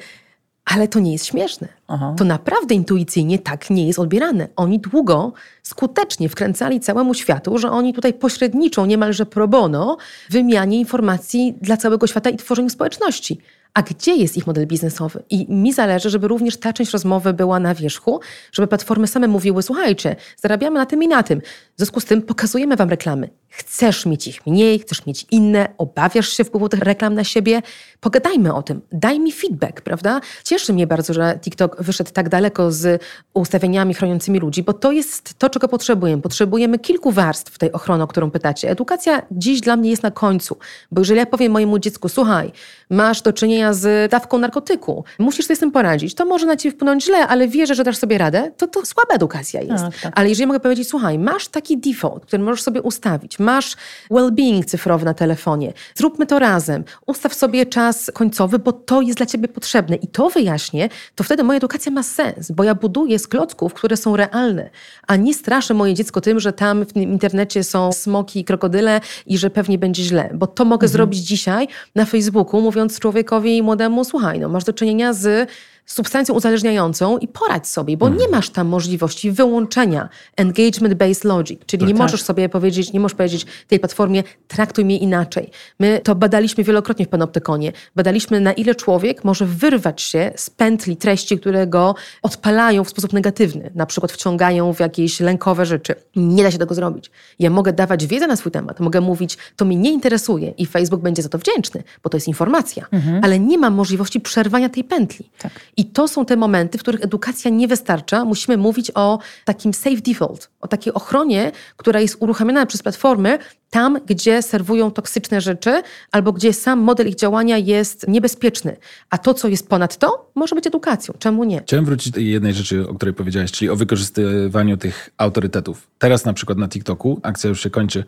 [0.75, 1.69] Ale to nie jest śmieszne.
[1.89, 2.15] Aha.
[2.19, 4.49] To naprawdę intuicyjnie tak nie jest odbierane.
[4.57, 9.97] Oni długo, skutecznie wkręcali całemu światu, że oni tutaj pośredniczą niemalże pro bono
[10.31, 13.41] wymianie informacji dla całego świata i tworzeniu społeczności
[13.75, 15.23] a gdzie jest ich model biznesowy.
[15.31, 18.21] I mi zależy, żeby również ta część rozmowy była na wierzchu,
[18.53, 21.41] żeby platformy same mówiły, słuchajcie, zarabiamy na tym i na tym.
[21.41, 23.29] W związku z tym pokazujemy wam reklamy.
[23.49, 27.63] Chcesz mieć ich mniej, chcesz mieć inne, obawiasz się wpływu tych reklam na siebie.
[28.01, 30.21] Pogadajmy o tym, daj mi feedback, prawda?
[30.45, 33.03] Cieszy mnie bardzo, że TikTok wyszedł tak daleko z
[33.35, 36.23] ustawieniami chroniącymi ludzi, bo to jest to, czego potrzebujemy.
[36.23, 38.71] Potrzebujemy kilku warstw tej ochrony, o którą pytacie.
[38.71, 40.57] Edukacja dziś dla mnie jest na końcu,
[40.91, 42.53] bo jeżeli ja powiem mojemu dziecku, słuchaj,
[42.91, 46.77] masz do czynienia z dawką narkotyku, musisz sobie z tym poradzić, to może na ciebie
[46.77, 49.85] wpłynąć źle, ale wierzę, że dasz sobie radę, to to słaba edukacja jest.
[49.85, 50.13] Tak, tak.
[50.17, 53.77] Ale jeżeli mogę powiedzieć, słuchaj, masz taki default, który możesz sobie ustawić, masz
[54.11, 59.27] well-being cyfrowy na telefonie, zróbmy to razem, ustaw sobie czas końcowy, bo to jest dla
[59.27, 59.97] ciebie potrzebne.
[59.97, 63.97] I to wyjaśnię, to wtedy moja edukacja ma sens, bo ja buduję z klocków, które
[63.97, 64.71] są realne,
[65.07, 69.39] a nie straszę moje dziecko tym, że tam w internecie są smoki i krokodyle i
[69.39, 70.93] że pewnie będzie źle, bo to mogę mhm.
[70.93, 75.51] zrobić dzisiaj na Facebooku, mówiąc człowiekowi młodemu, słuchaj, no masz do czynienia z
[75.93, 81.89] substancją uzależniającą i poradź sobie, bo nie masz tam możliwości wyłączenia engagement-based logic, czyli no
[81.89, 82.03] nie tak.
[82.03, 85.51] możesz sobie powiedzieć, nie możesz powiedzieć tej platformie traktuj mnie inaczej.
[85.81, 87.73] My to badaliśmy wielokrotnie w panoptykonie.
[87.97, 93.13] Badaliśmy na ile człowiek może wyrwać się z pętli treści, które go odpalają w sposób
[93.13, 95.95] negatywny, na przykład wciągają w jakieś lękowe rzeczy.
[96.17, 97.11] Nie da się tego zrobić.
[97.39, 101.03] Ja mogę dawać wiedzę na swój temat, mogę mówić, to mnie nie interesuje i Facebook
[101.03, 103.21] będzie za to wdzięczny, bo to jest informacja, mhm.
[103.25, 105.31] ale nie mam możliwości przerwania tej pętli.
[105.39, 105.53] Tak.
[105.81, 108.25] I to są te momenty, w których edukacja nie wystarcza.
[108.25, 113.39] Musimy mówić o takim safe default, o takiej ochronie, która jest uruchamiana przez platformy
[113.71, 118.77] tam, gdzie serwują toksyczne rzeczy albo gdzie sam model ich działania jest niebezpieczny.
[119.11, 121.15] A to, co jest ponad to, może być edukacją.
[121.19, 121.61] Czemu nie?
[121.61, 125.87] Chciałem wrócić do jednej rzeczy, o której powiedziałeś, czyli o wykorzystywaniu tych autorytetów.
[125.99, 128.05] Teraz na przykład na TikToku, akcja już się kończy,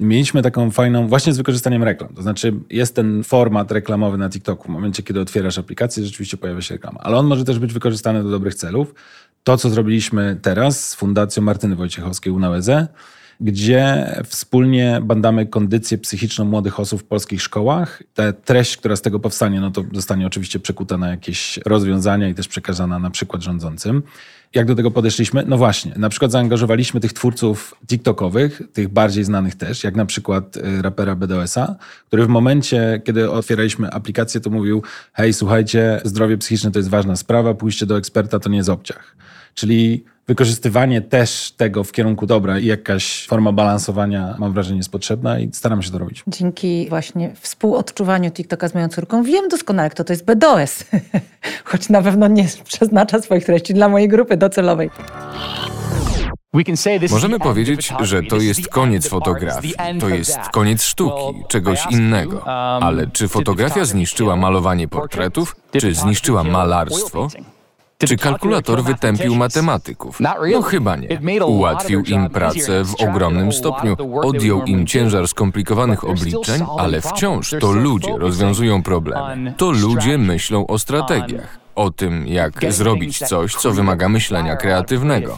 [0.00, 2.14] mieliśmy taką fajną, właśnie z wykorzystaniem reklam.
[2.14, 4.64] To znaczy jest ten format reklamowy na TikToku.
[4.64, 7.00] W momencie, kiedy otwierasz aplikację, rzeczywiście pojawia się reklama.
[7.02, 8.94] Ale on może też być wykorzystany do dobrych celów.
[9.44, 12.68] To, co zrobiliśmy teraz z Fundacją Martyny Wojciechowskiej UNAUZ,
[13.40, 18.02] gdzie wspólnie badamy kondycję psychiczną młodych osób w polskich szkołach.
[18.14, 22.34] Ta treść, która z tego powstanie, no to zostanie oczywiście przekuta na jakieś rozwiązania i
[22.34, 24.02] też przekazana na przykład rządzącym.
[24.54, 25.44] Jak do tego podeszliśmy?
[25.46, 30.56] No właśnie, na przykład zaangażowaliśmy tych twórców TikTokowych, tych bardziej znanych też, jak na przykład
[30.56, 36.70] y, rapera BDOS-a, który w momencie, kiedy otwieraliśmy aplikację, to mówił: Hej, słuchajcie, zdrowie psychiczne
[36.70, 39.16] to jest ważna sprawa, pójście do eksperta to nie jest obciach.
[39.56, 45.38] Czyli wykorzystywanie też tego w kierunku dobra i jakaś forma balansowania, mam wrażenie, jest potrzebna
[45.38, 46.24] i staram się to robić.
[46.26, 50.84] Dzięki właśnie współodczuwaniu TikToka z moją córką wiem doskonale, kto to jest BDOS,
[51.64, 54.90] choć na pewno nie przeznacza swoich treści dla mojej grupy docelowej.
[57.10, 62.36] Możemy powiedzieć, że to jest koniec fotografii, to jest koniec sztuki, czegoś innego.
[62.36, 67.28] Um, Ale czy fotografia zniszczyła malowanie portretów, czy zniszczyła malarstwo?
[67.98, 70.20] Czy kalkulator wytępił matematyków?
[70.52, 71.44] No chyba nie.
[71.46, 78.18] Ułatwił im pracę w ogromnym stopniu, odjął im ciężar skomplikowanych obliczeń, ale wciąż to ludzie
[78.18, 79.54] rozwiązują problemy.
[79.56, 85.36] To ludzie myślą o strategiach o tym, jak zrobić coś, co wymaga myślenia kreatywnego.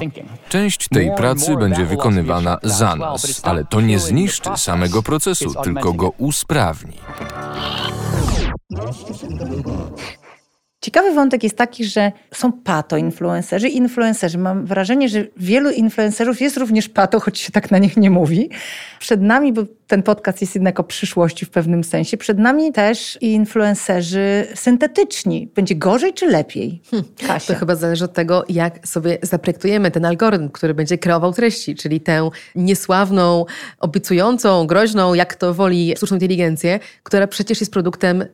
[0.49, 6.09] Część tej pracy będzie wykonywana za nas, ale to nie zniszczy samego procesu, tylko go
[6.19, 6.99] usprawni.
[10.89, 14.39] Ciekawy wątek jest taki, że są pato-influencerzy i influencerzy.
[14.39, 18.51] Mam wrażenie, że wielu influencerów jest również pato, choć się tak na nich nie mówi.
[18.99, 23.19] Przed nami, bo ten podcast jest jednak o przyszłości w pewnym sensie, przed nami też
[23.21, 25.49] influencerzy syntetyczni.
[25.55, 26.83] Będzie gorzej czy lepiej?
[26.91, 27.05] Hm,
[27.47, 32.01] to chyba zależy od tego, jak sobie zaprojektujemy ten algorytm, który będzie kreował treści, czyli
[32.01, 33.45] tę niesławną,
[33.81, 38.25] obiecującą, groźną, jak to woli sztuczną inteligencję, która przecież jest produktem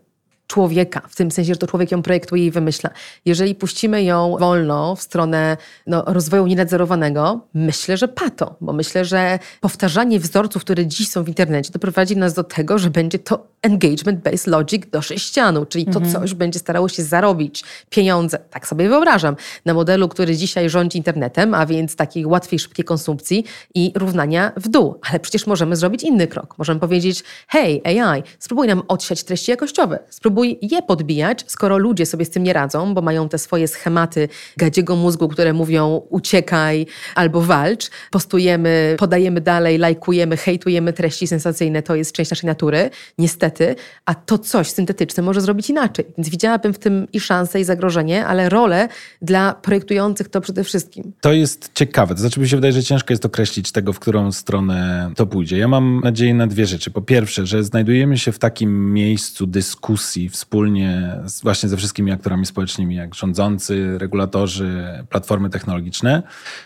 [0.55, 2.91] człowieka, w tym sensie, że to człowiek ją projektuje i wymyśla.
[3.25, 9.39] Jeżeli puścimy ją wolno w stronę no, rozwoju nienadzorowanego, myślę, że pato, bo myślę, że
[9.61, 14.51] powtarzanie wzorców, które dziś są w internecie, doprowadzi nas do tego, że będzie to engagement-based
[14.51, 19.75] logic do sześcianu, czyli to coś będzie starało się zarobić pieniądze, tak sobie wyobrażam, na
[19.75, 25.01] modelu, który dzisiaj rządzi internetem, a więc takiej łatwiej, szybkiej konsumpcji i równania w dół.
[25.11, 26.59] Ale przecież możemy zrobić inny krok.
[26.59, 32.25] Możemy powiedzieć, hej AI, spróbuj nam odsiać treści jakościowe, spróbuj je podbijać, skoro ludzie sobie
[32.25, 37.41] z tym nie radzą, bo mają te swoje schematy gadziego mózgu, które mówią uciekaj albo
[37.41, 44.15] walcz, postujemy, podajemy dalej, lajkujemy, hejtujemy treści sensacyjne, to jest część naszej natury, niestety, a
[44.15, 46.05] to coś syntetyczne może zrobić inaczej.
[46.19, 48.89] Więc widziałabym w tym i szansę, i zagrożenie, ale rolę
[49.23, 51.13] dla projektujących to przede wszystkim.
[51.21, 52.15] To jest ciekawe.
[52.15, 55.59] To znaczy, mi się wydaje, że ciężko jest określić tego, w którą stronę to pójdzie.
[55.59, 56.91] Ja mam nadzieję na dwie rzeczy.
[56.91, 62.47] Po pierwsze, że znajdujemy się w takim miejscu dyskusji wspólnie z, właśnie ze wszystkimi aktorami
[62.47, 66.23] społecznymi, jak rządzący, regulatorzy, platformy technologiczne,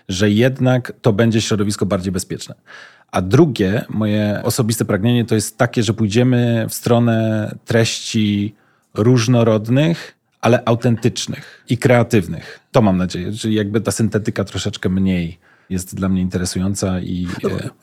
[0.09, 2.55] że jednak to będzie środowisko bardziej bezpieczne.
[3.11, 8.55] A drugie, moje osobiste pragnienie to jest takie, że pójdziemy w stronę treści
[8.95, 12.61] różnorodnych, ale autentycznych i kreatywnych.
[12.73, 15.39] To mam nadzieję, że jakby ta syntetyka troszeczkę mniej
[15.71, 17.27] jest dla mnie interesująca i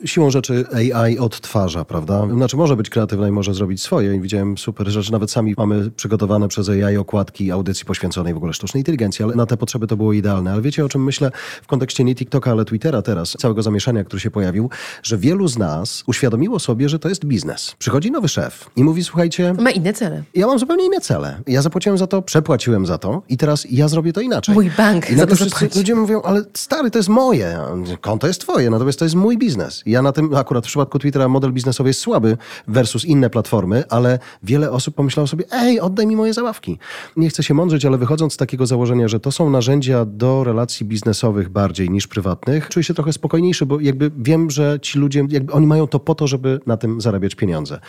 [0.02, 2.28] e, Siłą rzeczy AI odtwarza, prawda?
[2.34, 4.16] Znaczy może być kreatywna i może zrobić swoje.
[4.16, 5.12] I widziałem super rzeczy.
[5.12, 9.46] Nawet sami mamy przygotowane przez AI okładki audycji poświęconej w ogóle sztucznej inteligencji, ale na
[9.46, 10.52] te potrzeby to było idealne.
[10.52, 11.32] Ale wiecie o czym myślę
[11.64, 14.70] w kontekście nie TikToka, ale Twittera teraz, całego zamieszania, który się pojawił,
[15.04, 17.76] że wielu z nas uświadomiło sobie, że to jest biznes.
[17.80, 20.24] Przychodzi nowy szef i mówi, słuchajcie, Ma inne cele.
[20.36, 21.42] ja mam zupełnie inne cele.
[21.48, 24.56] Ja zapłaciłem za to, przepłaciłem za to i teraz ja zrobię to inaczej.
[24.56, 25.80] Mój bank I na to to wszyscy zapłaci.
[25.80, 27.60] ludzie mówią, ale stary, to jest moje.
[28.02, 29.84] Konto jest twoje, natomiast to jest mój biznes.
[29.86, 34.20] Ja na tym, akurat w przypadku Twittera model biznesowy jest słaby versus inne platformy, ale
[34.44, 36.80] wiele osób pomyślało sobie, ej, oddaj mi moje zabawki.
[37.18, 40.86] Nie chcę się mądrzyć, ale wychodząc z takiego założenia, że to są narzędzia do relacji
[40.86, 45.54] biznesowych bardziej niż prywatnych, czuję się trochę spokojniejszy, bo jakby wiem, że ci ludzie, jakby
[45.54, 47.80] oni mają to po to, żeby na tym zarabiać pieniądze.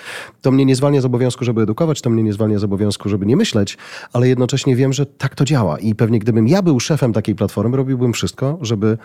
[0.42, 3.27] To mnie nie zwalnia z obowiązku, żeby edukować, to mnie nie zwalnia z obowiązku, żeby
[3.27, 3.79] nie myśleć,
[4.12, 7.77] ale jednocześnie wiem, że tak to działa i pewnie gdybym ja był szefem takiej platformy,
[7.77, 8.99] robiłbym wszystko, żeby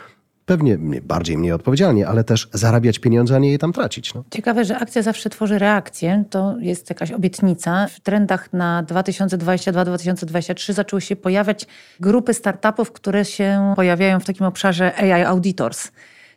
[0.46, 4.14] pewnie bardziej mniej odpowiedzialnie, ale też zarabiać pieniądze, a nie je tam tracić.
[4.14, 4.24] No.
[4.32, 6.24] Ciekawe, że akcja zawsze tworzy reakcję.
[6.30, 7.88] To jest jakaś obietnica.
[7.88, 11.68] W trendach na 2022-2023 zaczęły się pojawiać
[12.00, 15.92] grupy startupów, które się pojawiają w takim obszarze AI Auditors.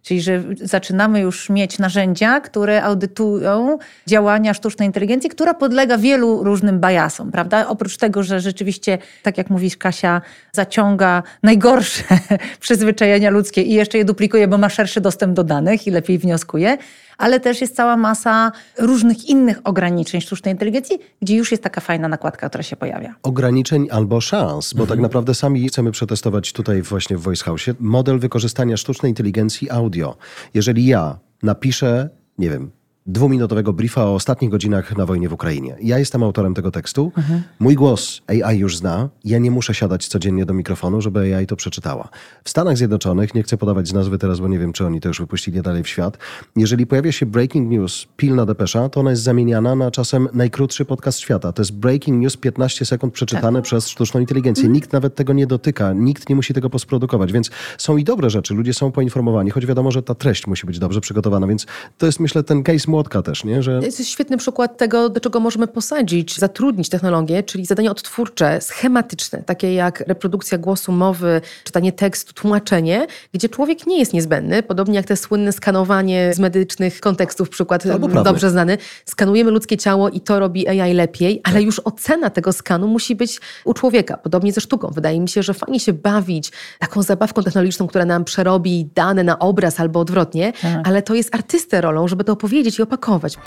[0.04, 6.80] Czyli, że zaczynamy już mieć narzędzia, które audytują działania sztucznej inteligencji, która podlega wielu różnym
[6.80, 7.68] biasom, prawda?
[7.68, 12.04] Oprócz tego, że rzeczywiście, tak jak mówisz Kasia, zaciąga najgorsze
[12.60, 16.78] przyzwyczajenia ludzkie i jeszcze je duplikuje, bo ma szerszy dostęp do danych i lepiej wnioskuje,
[17.18, 22.09] ale też jest cała masa różnych innych ograniczeń sztucznej inteligencji, gdzie już jest taka fajna
[22.09, 23.14] nakładka, która się pojawia.
[23.22, 28.18] Ograniczeń albo szans, bo tak naprawdę sami chcemy przetestować tutaj właśnie w Voice House model
[28.18, 30.16] wykorzystania sztucznej inteligencji audio.
[30.55, 32.70] Jeżeli ja napiszę, nie wiem,
[33.06, 35.76] dwuminutowego briefa o ostatnich godzinach na wojnie w Ukrainie.
[35.82, 37.12] Ja jestem autorem tego tekstu.
[37.58, 39.08] Mój głos AI już zna.
[39.24, 42.08] Ja nie muszę siadać codziennie do mikrofonu, żeby AI to przeczytała.
[42.44, 45.08] W Stanach Zjednoczonych, nie chcę podawać z nazwy teraz, bo nie wiem, czy oni to
[45.08, 46.18] już wypuścili dalej w świat,
[46.56, 51.18] jeżeli pojawia się breaking news, pilna depesza, to ona jest zamieniana na czasem najkrótszy podcast
[51.18, 51.52] świata.
[51.52, 54.68] To jest breaking news 15 sekund przeczytane przez sztuczną inteligencję.
[54.68, 58.54] Nikt nawet tego nie dotyka, nikt nie musi tego posprodukować, więc są i dobre rzeczy,
[58.54, 61.66] ludzie są poinformowani, choć wiadomo, że ta treść musi być dobrze przygotowana, więc
[61.98, 63.62] to jest myślę ten case młotka też, nie?
[63.62, 68.61] że To jest świetny przykład tego, do czego możemy posadzić, zatrudnić technologię, czyli zadania odtwórcze,
[68.61, 74.94] schematyczne, takie jak reprodukcja głosu, mowy, czytanie tekstu, tłumaczenie, gdzie człowiek nie jest niezbędny, podobnie
[74.94, 77.85] jak te słynne skanowanie z medycznych kontekstów, przykład
[78.24, 78.78] dobrze znany.
[79.04, 83.40] Skanujemy ludzkie ciało i to robi AI lepiej, ale już ocena tego skanu musi być
[83.64, 84.90] u człowieka, podobnie ze sztuką.
[84.94, 89.38] Wydaje mi się, że fajnie się bawić taką zabawką technologiczną, która nam przerobi dane na
[89.38, 90.88] obraz albo odwrotnie, Tak.
[90.88, 93.38] ale to jest artystę rolą, żeby to opowiedzieć i opakować.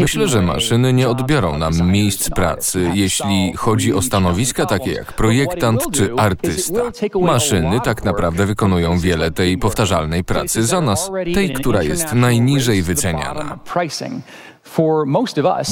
[0.00, 5.86] Myślę, że maszyny nie odbiorą nam miejsc pracy, jeśli chodzi o stanowiska takie jak projektant
[5.92, 6.80] czy artysta.
[7.20, 13.58] Maszyny tak naprawdę wykonują wiele tej powtarzalnej pracy za nas, tej, która jest najniżej wyceniana.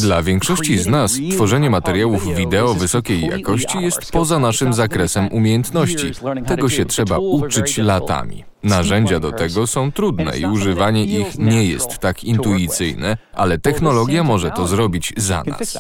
[0.01, 6.13] Dla większości z nas tworzenie materiałów wideo wysokiej jakości jest poza naszym zakresem umiejętności.
[6.47, 8.45] Tego się trzeba uczyć latami.
[8.63, 14.51] Narzędzia do tego są trudne i używanie ich nie jest tak intuicyjne, ale technologia może
[14.51, 15.79] to zrobić za nas.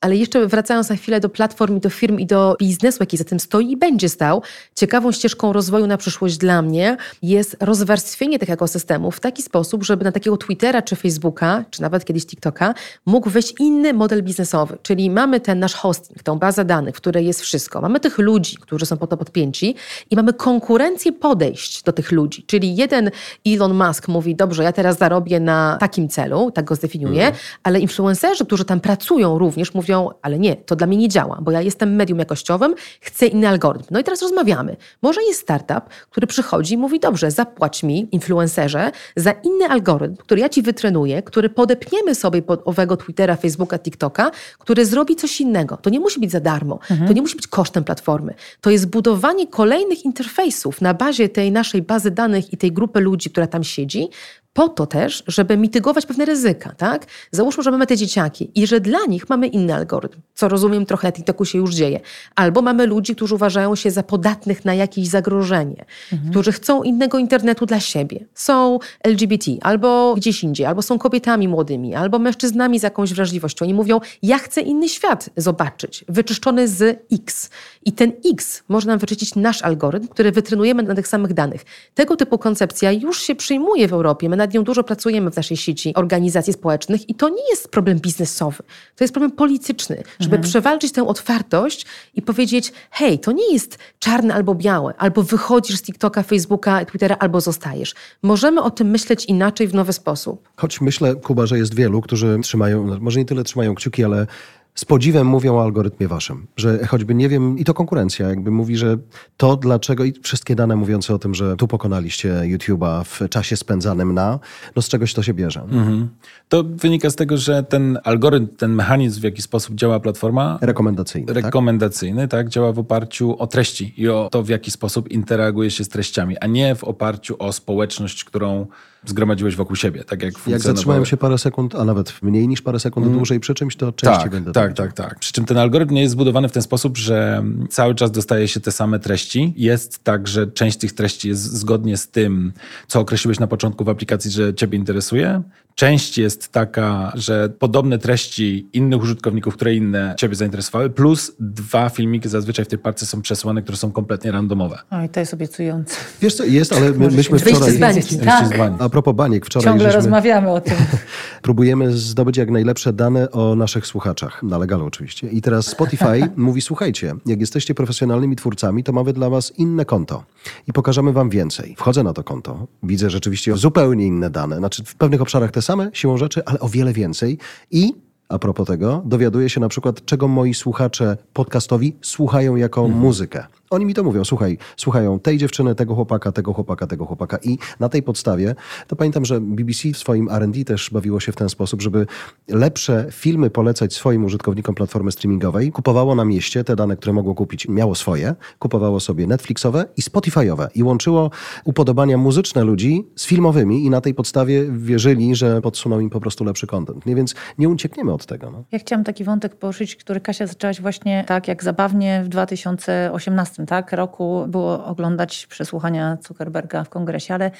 [0.00, 3.24] Ale jeszcze wracając na chwilę do platform i do firm i do biznesu, jaki za
[3.24, 4.42] tym stoi i będzie stał,
[4.74, 10.04] ciekawą ścieżką rozwoju na przyszłość dla mnie jest rozwarstwienie tych ekosystemów w taki sposób, żeby
[10.04, 12.74] na takiego Twittera czy Facebooka, czy nawet kiedyś TikToka,
[13.06, 14.78] mógł wejść inny model biznesowy.
[14.82, 17.80] Czyli mamy ten nasz hosting, tą bazę danych, w której jest wszystko.
[17.80, 19.74] Mamy tych ludzi, którzy są po to podpięci
[20.10, 22.42] i mamy konkurencję podejść do tych ludzi.
[22.46, 23.10] Czyli jeden
[23.46, 27.44] Elon Musk mówi, dobrze, ja teraz zarobię na takim celu, tak go zdefiniuję, mhm.
[27.62, 29.89] ale influencerzy, którzy tam pracują również mówią,
[30.22, 33.86] ale nie, to dla mnie nie działa, bo ja jestem medium jakościowym, chcę inny algorytm.
[33.90, 34.76] No i teraz rozmawiamy.
[35.02, 40.40] Może jest startup, który przychodzi i mówi, dobrze, zapłać mi, influencerze, za inny algorytm, który
[40.40, 45.76] ja ci wytrenuję, który podepniemy sobie pod owego Twittera, Facebooka, TikToka, który zrobi coś innego.
[45.76, 47.08] To nie musi być za darmo, mhm.
[47.08, 48.34] to nie musi być kosztem platformy.
[48.60, 53.30] To jest budowanie kolejnych interfejsów na bazie tej naszej bazy danych i tej grupy ludzi,
[53.30, 54.08] która tam siedzi,
[54.52, 57.06] po to też, żeby mitygować pewne ryzyka, tak?
[57.30, 61.08] Załóżmy, że mamy te dzieciaki i że dla nich mamy inny algorytm, co rozumiem trochę
[61.08, 62.00] na TikToku się już dzieje.
[62.34, 66.30] Albo mamy ludzi, którzy uważają się za podatnych na jakieś zagrożenie, mhm.
[66.30, 68.26] którzy chcą innego internetu dla siebie.
[68.34, 73.64] Są LGBT, albo gdzieś indziej, albo są kobietami młodymi, albo mężczyznami z jakąś wrażliwością.
[73.64, 77.50] Oni mówią, ja chcę inny świat zobaczyć, wyczyszczony z X.
[77.84, 81.64] I ten X może nam wyczyścić nasz algorytm, który wytrenujemy na tych samych danych.
[81.94, 84.28] Tego typu koncepcja już się przyjmuje w Europie.
[84.28, 87.98] My nad nią dużo pracujemy w naszej sieci organizacji społecznych i to nie jest problem
[87.98, 88.62] biznesowy,
[88.96, 90.42] to jest problem polityczny, żeby mhm.
[90.42, 95.82] przewalczyć tę otwartość i powiedzieć, hej, to nie jest czarne albo białe, albo wychodzisz z
[95.82, 97.94] TikToka, Facebooka, Twittera, albo zostajesz.
[98.22, 100.48] Możemy o tym myśleć inaczej w nowy sposób.
[100.56, 104.26] Choć myślę, Kuba, że jest wielu, którzy trzymają, może nie tyle trzymają kciuki, ale
[104.74, 108.76] z podziwem mówią o algorytmie waszym, że choćby nie wiem, i to konkurencja jakby mówi,
[108.76, 108.98] że
[109.36, 114.14] to dlaczego, i wszystkie dane mówiące o tym, że tu pokonaliście YouTube'a w czasie spędzanym
[114.14, 114.38] na,
[114.76, 115.60] no z czegoś to się bierze.
[115.60, 116.08] Mhm.
[116.48, 120.58] To wynika z tego, że ten algorytm, ten mechanizm, w jaki sposób działa platforma...
[120.60, 121.44] Rekomendacyjny, tak?
[121.44, 122.30] Rekomendacyjny, tak?
[122.30, 122.48] tak?
[122.48, 126.38] Działa w oparciu o treści i o to, w jaki sposób interaguje się z treściami,
[126.38, 128.66] a nie w oparciu o społeczność, którą
[129.06, 130.04] zgromadziłeś wokół siebie.
[130.04, 133.18] Tak jak, jak zatrzymałem się parę sekund, a nawet mniej niż parę sekund mm.
[133.18, 135.18] dłużej przy czymś, to częściej tak, będę tak, tak, tak.
[135.18, 138.60] Przy czym ten algorytm nie jest zbudowany w ten sposób, że cały czas dostaje się
[138.60, 139.54] te same treści.
[139.56, 142.52] Jest tak, że część tych treści jest zgodnie z tym,
[142.88, 145.42] co określiłeś na początku w aplikacji, że ciebie interesuje.
[145.74, 152.28] Część jest taka, że podobne treści innych użytkowników, które inne ciebie zainteresowały, plus dwa filmiki
[152.28, 154.78] zazwyczaj w tej parce są przesyłane, które są kompletnie randomowe.
[154.90, 155.96] Oj, to jest obiecujące.
[156.20, 157.60] Wiesz co, jest, ale my, myśmy wczoraj...
[157.60, 158.18] Wyjście z bańki.
[158.18, 158.89] Tak.
[158.90, 159.96] A propos baniek, wczoraj Ciągle żeśmy...
[159.96, 160.74] rozmawiamy o tym.
[161.42, 165.28] Próbujemy zdobyć jak najlepsze dane o naszych słuchaczach, na legalu oczywiście.
[165.28, 170.24] I teraz Spotify mówi, słuchajcie, jak jesteście profesjonalnymi twórcami, to mamy dla was inne konto
[170.68, 171.74] i pokażemy wam więcej.
[171.78, 175.90] Wchodzę na to konto, widzę rzeczywiście zupełnie inne dane, znaczy w pewnych obszarach te same
[175.92, 177.38] siłą rzeczy, ale o wiele więcej
[177.70, 177.94] i
[178.28, 183.00] a propos tego, dowiaduję się na przykład, czego moi słuchacze podcastowi słuchają jako mhm.
[183.00, 183.46] muzykę.
[183.70, 187.58] Oni mi to mówią, słuchaj, słuchają tej dziewczyny, tego chłopaka, tego chłopaka, tego chłopaka i
[187.80, 188.54] na tej podstawie,
[188.86, 192.06] to pamiętam, że BBC w swoim R&D też bawiło się w ten sposób, żeby
[192.48, 197.68] lepsze filmy polecać swoim użytkownikom platformy streamingowej, kupowało na mieście te dane, które mogło kupić,
[197.68, 201.30] miało swoje, kupowało sobie Netflixowe i Spotify'owe i łączyło
[201.64, 206.44] upodobania muzyczne ludzi z filmowymi i na tej podstawie wierzyli, że podsuną im po prostu
[206.44, 207.06] lepszy content.
[207.06, 208.50] Nie, więc nie uciekniemy od tego.
[208.50, 208.64] No.
[208.72, 213.92] Ja chciałam taki wątek poruszyć, który Kasia zaczęłaś właśnie tak jak zabawnie w 2018 tak,
[213.92, 217.50] roku było oglądać przesłuchania Zuckerberga w kongresie, ale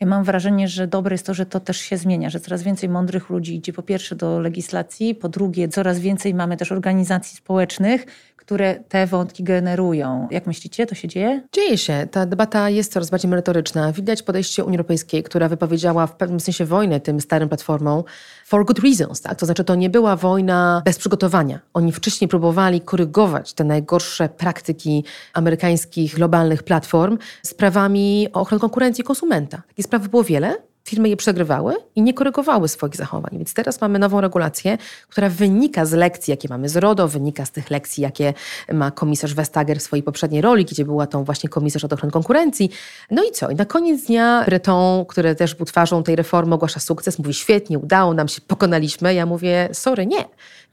[0.00, 2.88] ja mam wrażenie, że dobre jest to, że to też się zmienia, że coraz więcej
[2.88, 8.06] mądrych ludzi idzie po pierwsze do legislacji, po drugie coraz więcej mamy też organizacji społecznych,
[8.44, 10.28] które te wątki generują.
[10.30, 11.42] Jak myślicie, to się dzieje?
[11.52, 12.06] Dzieje się.
[12.10, 13.92] Ta debata jest coraz bardziej merytoryczna.
[13.92, 18.02] Widać podejście Unii Europejskiej, która wypowiedziała w pewnym sensie wojnę tym starym platformom
[18.46, 19.20] for good reasons.
[19.20, 19.38] Tak?
[19.38, 21.60] To znaczy, to nie była wojna bez przygotowania.
[21.74, 29.62] Oni wcześniej próbowali korygować te najgorsze praktyki amerykańskich globalnych platform sprawami o ochronę konkurencji konsumenta.
[29.68, 33.30] Takich spraw było wiele firmy je przegrywały i nie korygowały swoich zachowań.
[33.32, 37.50] Więc teraz mamy nową regulację, która wynika z lekcji, jakie mamy z RODO, wynika z
[37.50, 38.34] tych lekcji, jakie
[38.72, 42.70] ma komisarz Vestager w swojej poprzedniej roli, gdzie była tą właśnie komisarz od ochrony konkurencji.
[43.10, 43.50] No i co?
[43.50, 47.78] I na koniec dnia Breton, który też był twarzą tej reformy, ogłasza sukces, mówi świetnie,
[47.78, 49.14] udało nam się, pokonaliśmy.
[49.14, 50.24] Ja mówię, sorry, nie.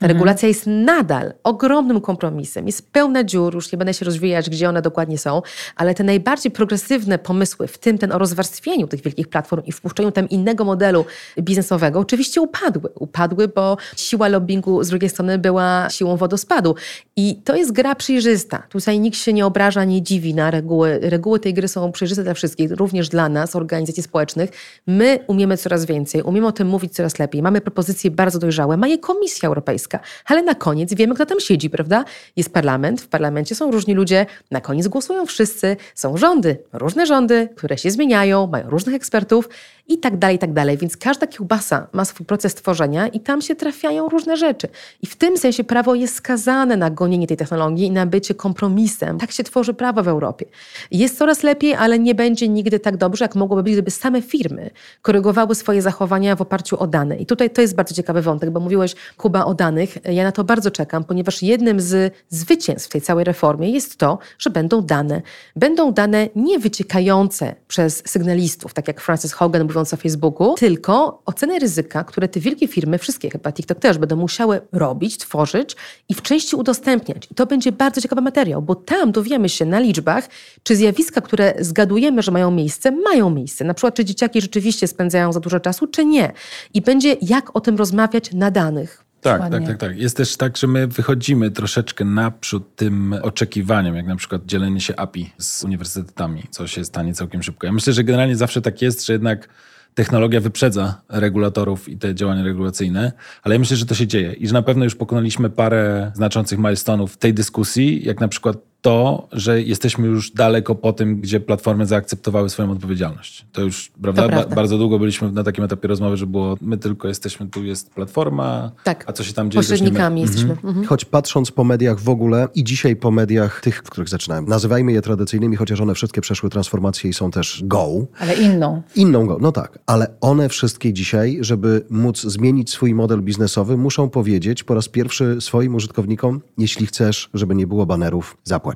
[0.01, 0.17] Ta mhm.
[0.17, 4.81] regulacja jest nadal ogromnym kompromisem, jest pełna dziur, już nie będę się rozwijać, gdzie one
[4.81, 5.41] dokładnie są,
[5.75, 10.11] ale te najbardziej progresywne pomysły, w tym ten o rozwarstwieniu tych wielkich platform i wpuszczeniu
[10.11, 11.05] tam innego modelu
[11.39, 12.89] biznesowego, oczywiście upadły.
[12.95, 16.75] Upadły, bo siła lobbingu z drugiej strony była siłą wodospadu.
[17.15, 18.63] I to jest gra przejrzysta.
[18.69, 20.99] Tutaj nikt się nie obraża, nie dziwi na reguły.
[21.01, 24.49] Reguły tej gry są przejrzyste dla wszystkich, również dla nas, organizacji społecznych.
[24.87, 27.41] My umiemy coraz więcej, umiemy o tym mówić coraz lepiej.
[27.41, 29.90] Mamy propozycje bardzo dojrzałe, ma je Komisja Europejska,
[30.25, 32.05] ale na koniec wiemy, kto tam siedzi, prawda?
[32.35, 37.49] Jest parlament, w parlamencie są różni ludzie, na koniec głosują wszyscy, są rządy, różne rządy,
[37.55, 39.49] które się zmieniają, mają różnych ekspertów
[39.87, 40.77] i tak dalej, i tak dalej.
[40.77, 44.67] Więc każda kiełbasa ma swój proces tworzenia i tam się trafiają różne rzeczy.
[45.01, 49.17] I w tym sensie prawo jest skazane na gonienie tej technologii i na bycie kompromisem.
[49.17, 50.45] Tak się tworzy prawo w Europie.
[50.91, 54.69] Jest coraz lepiej, ale nie będzie nigdy tak dobrze, jak mogłoby być, gdyby same firmy
[55.01, 57.17] korygowały swoje zachowania w oparciu o dane.
[57.17, 59.80] I tutaj to jest bardzo ciekawy wątek, bo mówiłeś, Kuba, o danych.
[60.03, 64.49] Ja na to bardzo czekam, ponieważ jednym z zwycięstw tej całej reformie jest to, że
[64.49, 65.21] będą dane.
[65.55, 71.59] Będą dane nie wyciekające przez sygnalistów, tak jak Francis Hogan mówiąc o Facebooku, tylko oceny
[71.59, 75.75] ryzyka, które te wielkie firmy, wszystkie chyba TikTok też, będą musiały robić, tworzyć
[76.09, 77.27] i w części udostępniać.
[77.31, 80.29] I to będzie bardzo ciekawy materiał, bo tam dowiemy się na liczbach,
[80.63, 83.65] czy zjawiska, które zgadujemy, że mają miejsce, mają miejsce.
[83.65, 86.31] Na przykład, czy dzieciaki rzeczywiście spędzają za dużo czasu, czy nie.
[86.73, 89.10] I będzie jak o tym rozmawiać na danych.
[89.21, 89.97] Tak, tak, tak, tak.
[89.97, 94.95] Jest też tak, że my wychodzimy troszeczkę naprzód tym oczekiwaniom, jak na przykład dzielenie się
[94.95, 97.67] API z uniwersytetami, co się stanie całkiem szybko.
[97.67, 99.49] Ja myślę, że generalnie zawsze tak jest, że jednak
[99.93, 103.11] technologia wyprzedza regulatorów i te działania regulacyjne,
[103.43, 106.59] ale ja myślę, że to się dzieje i że na pewno już pokonaliśmy parę znaczących
[106.59, 111.39] milestone'ów w tej dyskusji, jak na przykład to, że jesteśmy już daleko po tym, gdzie
[111.39, 113.45] platformy zaakceptowały swoją odpowiedzialność.
[113.51, 114.21] To już, prawda?
[114.21, 114.55] To prawda.
[114.55, 118.71] bardzo długo byliśmy na takim etapie rozmowy, że było my tylko jesteśmy, tu jest platforma,
[118.83, 119.03] tak.
[119.07, 119.63] a co się tam dzieje?
[119.63, 120.51] Pośrednikami jesteśmy.
[120.51, 120.69] Mhm.
[120.69, 120.85] Mhm.
[120.85, 124.91] Choć patrząc po mediach w ogóle i dzisiaj po mediach tych, w których zaczynałem, nazywajmy
[124.91, 127.81] je tradycyjnymi, chociaż one wszystkie przeszły transformację i są też go.
[128.19, 128.81] Ale inną.
[128.95, 129.79] Inną go, no tak.
[129.85, 135.41] Ale one wszystkie dzisiaj, żeby móc zmienić swój model biznesowy, muszą powiedzieć po raz pierwszy
[135.41, 138.70] swoim użytkownikom, jeśli chcesz, żeby nie było banerów, zapłać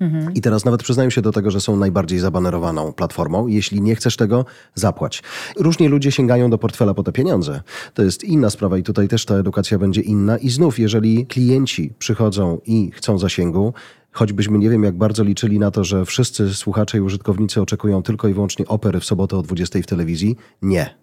[0.00, 0.34] Mhm.
[0.34, 3.46] I teraz nawet przyznają się do tego, że są najbardziej zabanerowaną platformą.
[3.46, 5.22] Jeśli nie chcesz tego, zapłać.
[5.56, 7.60] Różni ludzie sięgają do portfela po te pieniądze.
[7.94, 10.38] To jest inna sprawa i tutaj też ta edukacja będzie inna.
[10.38, 13.74] I znów, jeżeli klienci przychodzą i chcą zasięgu,
[14.12, 18.28] choćbyśmy nie wiem jak bardzo liczyli na to, że wszyscy słuchacze i użytkownicy oczekują tylko
[18.28, 20.94] i wyłącznie opery w sobotę o 20 w telewizji, nie.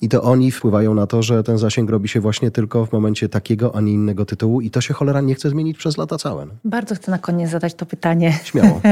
[0.00, 3.28] I to oni wpływają na to, że ten zasięg robi się właśnie tylko w momencie
[3.28, 6.46] takiego, a nie innego tytułu i to się cholera nie chce zmienić przez lata całe.
[6.64, 8.38] Bardzo chcę na koniec zadać to pytanie.
[8.44, 8.80] Śmiało.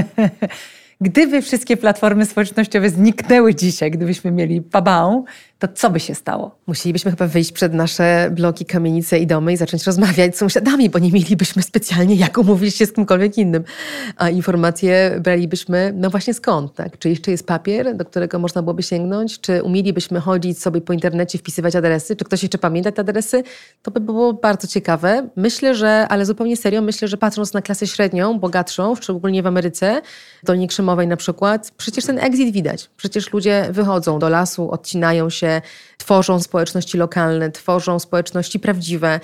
[1.00, 5.24] Gdyby wszystkie platformy społecznościowe zniknęły dzisiaj, gdybyśmy mieli babą,
[5.68, 6.58] to co by się stało?
[6.66, 10.98] Musielibyśmy chyba wyjść przed nasze bloki, kamienice i domy i zacząć rozmawiać z sąsiadami, bo
[10.98, 13.64] nie mielibyśmy specjalnie jak umówić się z kimkolwiek innym.
[14.16, 16.98] A informacje bralibyśmy, no właśnie skąd, tak?
[16.98, 19.40] Czy jeszcze jest papier, do którego można byłoby sięgnąć?
[19.40, 22.16] Czy umielibyśmy chodzić sobie po internecie, wpisywać adresy?
[22.16, 23.42] Czy ktoś jeszcze pamięta te adresy?
[23.82, 25.28] To by było bardzo ciekawe.
[25.36, 30.02] Myślę, że, ale zupełnie serio, myślę, że patrząc na klasę średnią, bogatszą, szczególnie w Ameryce,
[30.42, 32.90] Dolnie Krzemowej na przykład, przecież ten exit widać.
[32.96, 35.53] Przecież ludzie wychodzą do lasu, odcinają się,
[35.96, 39.20] tworzą społeczności lokalne, tworzą społeczności prawdziwe.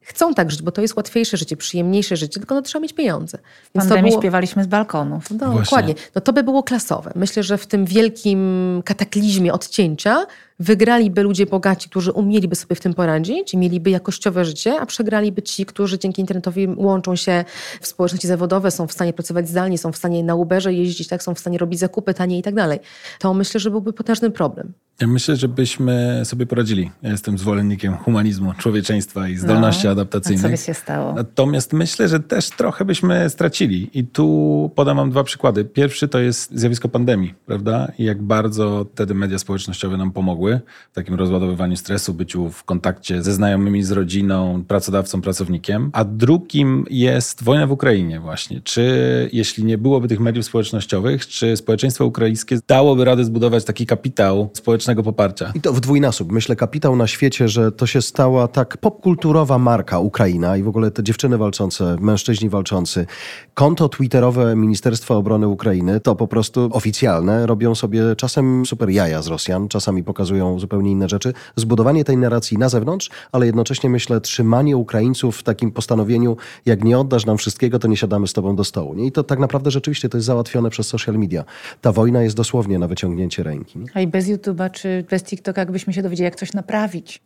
[0.00, 3.38] Chcą tak żyć, bo to jest łatwiejsze życie, przyjemniejsze życie, tylko no, trzeba mieć pieniądze.
[3.74, 4.18] Więc to było...
[4.18, 5.30] śpiewaliśmy z balkonów.
[5.30, 5.94] No, dokładnie.
[6.14, 7.12] No, to by było klasowe.
[7.14, 10.26] Myślę, że w tym wielkim kataklizmie odcięcia
[10.60, 15.42] Wygraliby ludzie bogaci, którzy umieliby sobie w tym poradzić i mieliby jakościowe życie, a przegraliby
[15.42, 17.44] ci, którzy dzięki internetowi łączą się
[17.80, 21.22] w społeczności zawodowe, są w stanie pracować zdalnie, są w stanie na Uberze jeździć, tak,
[21.22, 22.78] są w stanie robić zakupy taniej i tak dalej.
[23.18, 24.72] To myślę, że byłby potężny problem.
[25.00, 26.90] Ja myślę, że byśmy sobie poradzili.
[27.02, 30.42] Ja jestem zwolennikiem humanizmu, człowieczeństwa i zdolności no, adaptacyjnych.
[30.42, 31.14] co by się stało?
[31.14, 33.90] Natomiast myślę, że też trochę byśmy stracili.
[33.94, 35.64] I tu podam wam dwa przykłady.
[35.64, 37.92] Pierwszy to jest zjawisko pandemii, prawda?
[37.98, 40.49] I jak bardzo wtedy media społecznościowe nam pomogły
[40.92, 45.90] w takim rozładowywaniu stresu, byciu w kontakcie ze znajomymi, z rodziną, pracodawcą, pracownikiem.
[45.92, 48.60] A drugim jest wojna w Ukrainie właśnie.
[48.60, 54.50] Czy jeśli nie byłoby tych mediów społecznościowych, czy społeczeństwo ukraińskie dałoby radę zbudować taki kapitał
[54.54, 55.52] społecznego poparcia?
[55.54, 56.32] I to w dwójnasób.
[56.32, 60.90] Myślę kapitał na świecie, że to się stała tak popkulturowa marka Ukraina i w ogóle
[60.90, 63.06] te dziewczyny walczące, mężczyźni walczący.
[63.54, 67.46] Konto twitterowe Ministerstwa Obrony Ukrainy to po prostu oficjalne.
[67.46, 71.32] Robią sobie czasem super jaja z Rosjan, czasami pokazują zupełnie inne rzeczy.
[71.56, 76.36] Zbudowanie tej narracji na zewnątrz, ale jednocześnie myślę trzymanie Ukraińców w takim postanowieniu,
[76.66, 78.94] jak nie oddasz nam wszystkiego, to nie siadamy z tobą do stołu.
[78.94, 79.06] Nie?
[79.06, 81.44] I to tak naprawdę rzeczywiście to jest załatwione przez social media.
[81.80, 83.78] Ta wojna jest dosłownie na wyciągnięcie ręki.
[83.78, 83.86] Nie?
[83.94, 87.22] A i bez YouTube'a czy bez TikToka, jakbyśmy się dowiedzieli, jak coś naprawić.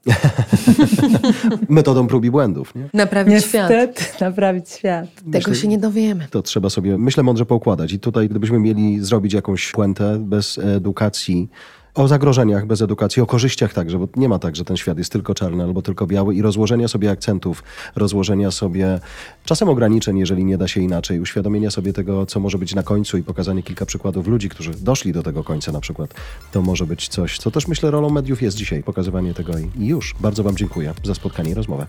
[1.69, 2.75] Metodą prób i błędów.
[2.75, 2.89] Nie?
[2.95, 4.21] Naprawić Niestety, świat.
[4.29, 5.15] naprawić świat.
[5.15, 6.27] Tego myślę, się nie dowiemy.
[6.31, 7.93] To trzeba sobie, myślę, mądrze poukładać.
[7.93, 11.49] I tutaj, gdybyśmy mieli zrobić jakąś puentę bez edukacji,
[11.95, 15.13] O zagrożeniach bez edukacji, o korzyściach także, bo nie ma tak, że ten świat jest
[15.13, 17.63] tylko czarny albo tylko biały i rozłożenia sobie akcentów,
[17.97, 19.01] rozłożenia sobie
[19.45, 23.19] czasem ograniczeń, jeżeli nie da się inaczej, uświadomienia sobie tego, co może być na końcu
[23.19, 26.15] i pokazanie kilka przykładów ludzi, którzy doszli do tego końca na przykład.
[26.53, 30.15] To może być coś, co też myślę rolą mediów jest dzisiaj, pokazywanie tego i, już.
[30.21, 31.87] Bardzo Wam dziękuję za spotkanie i rozmowę.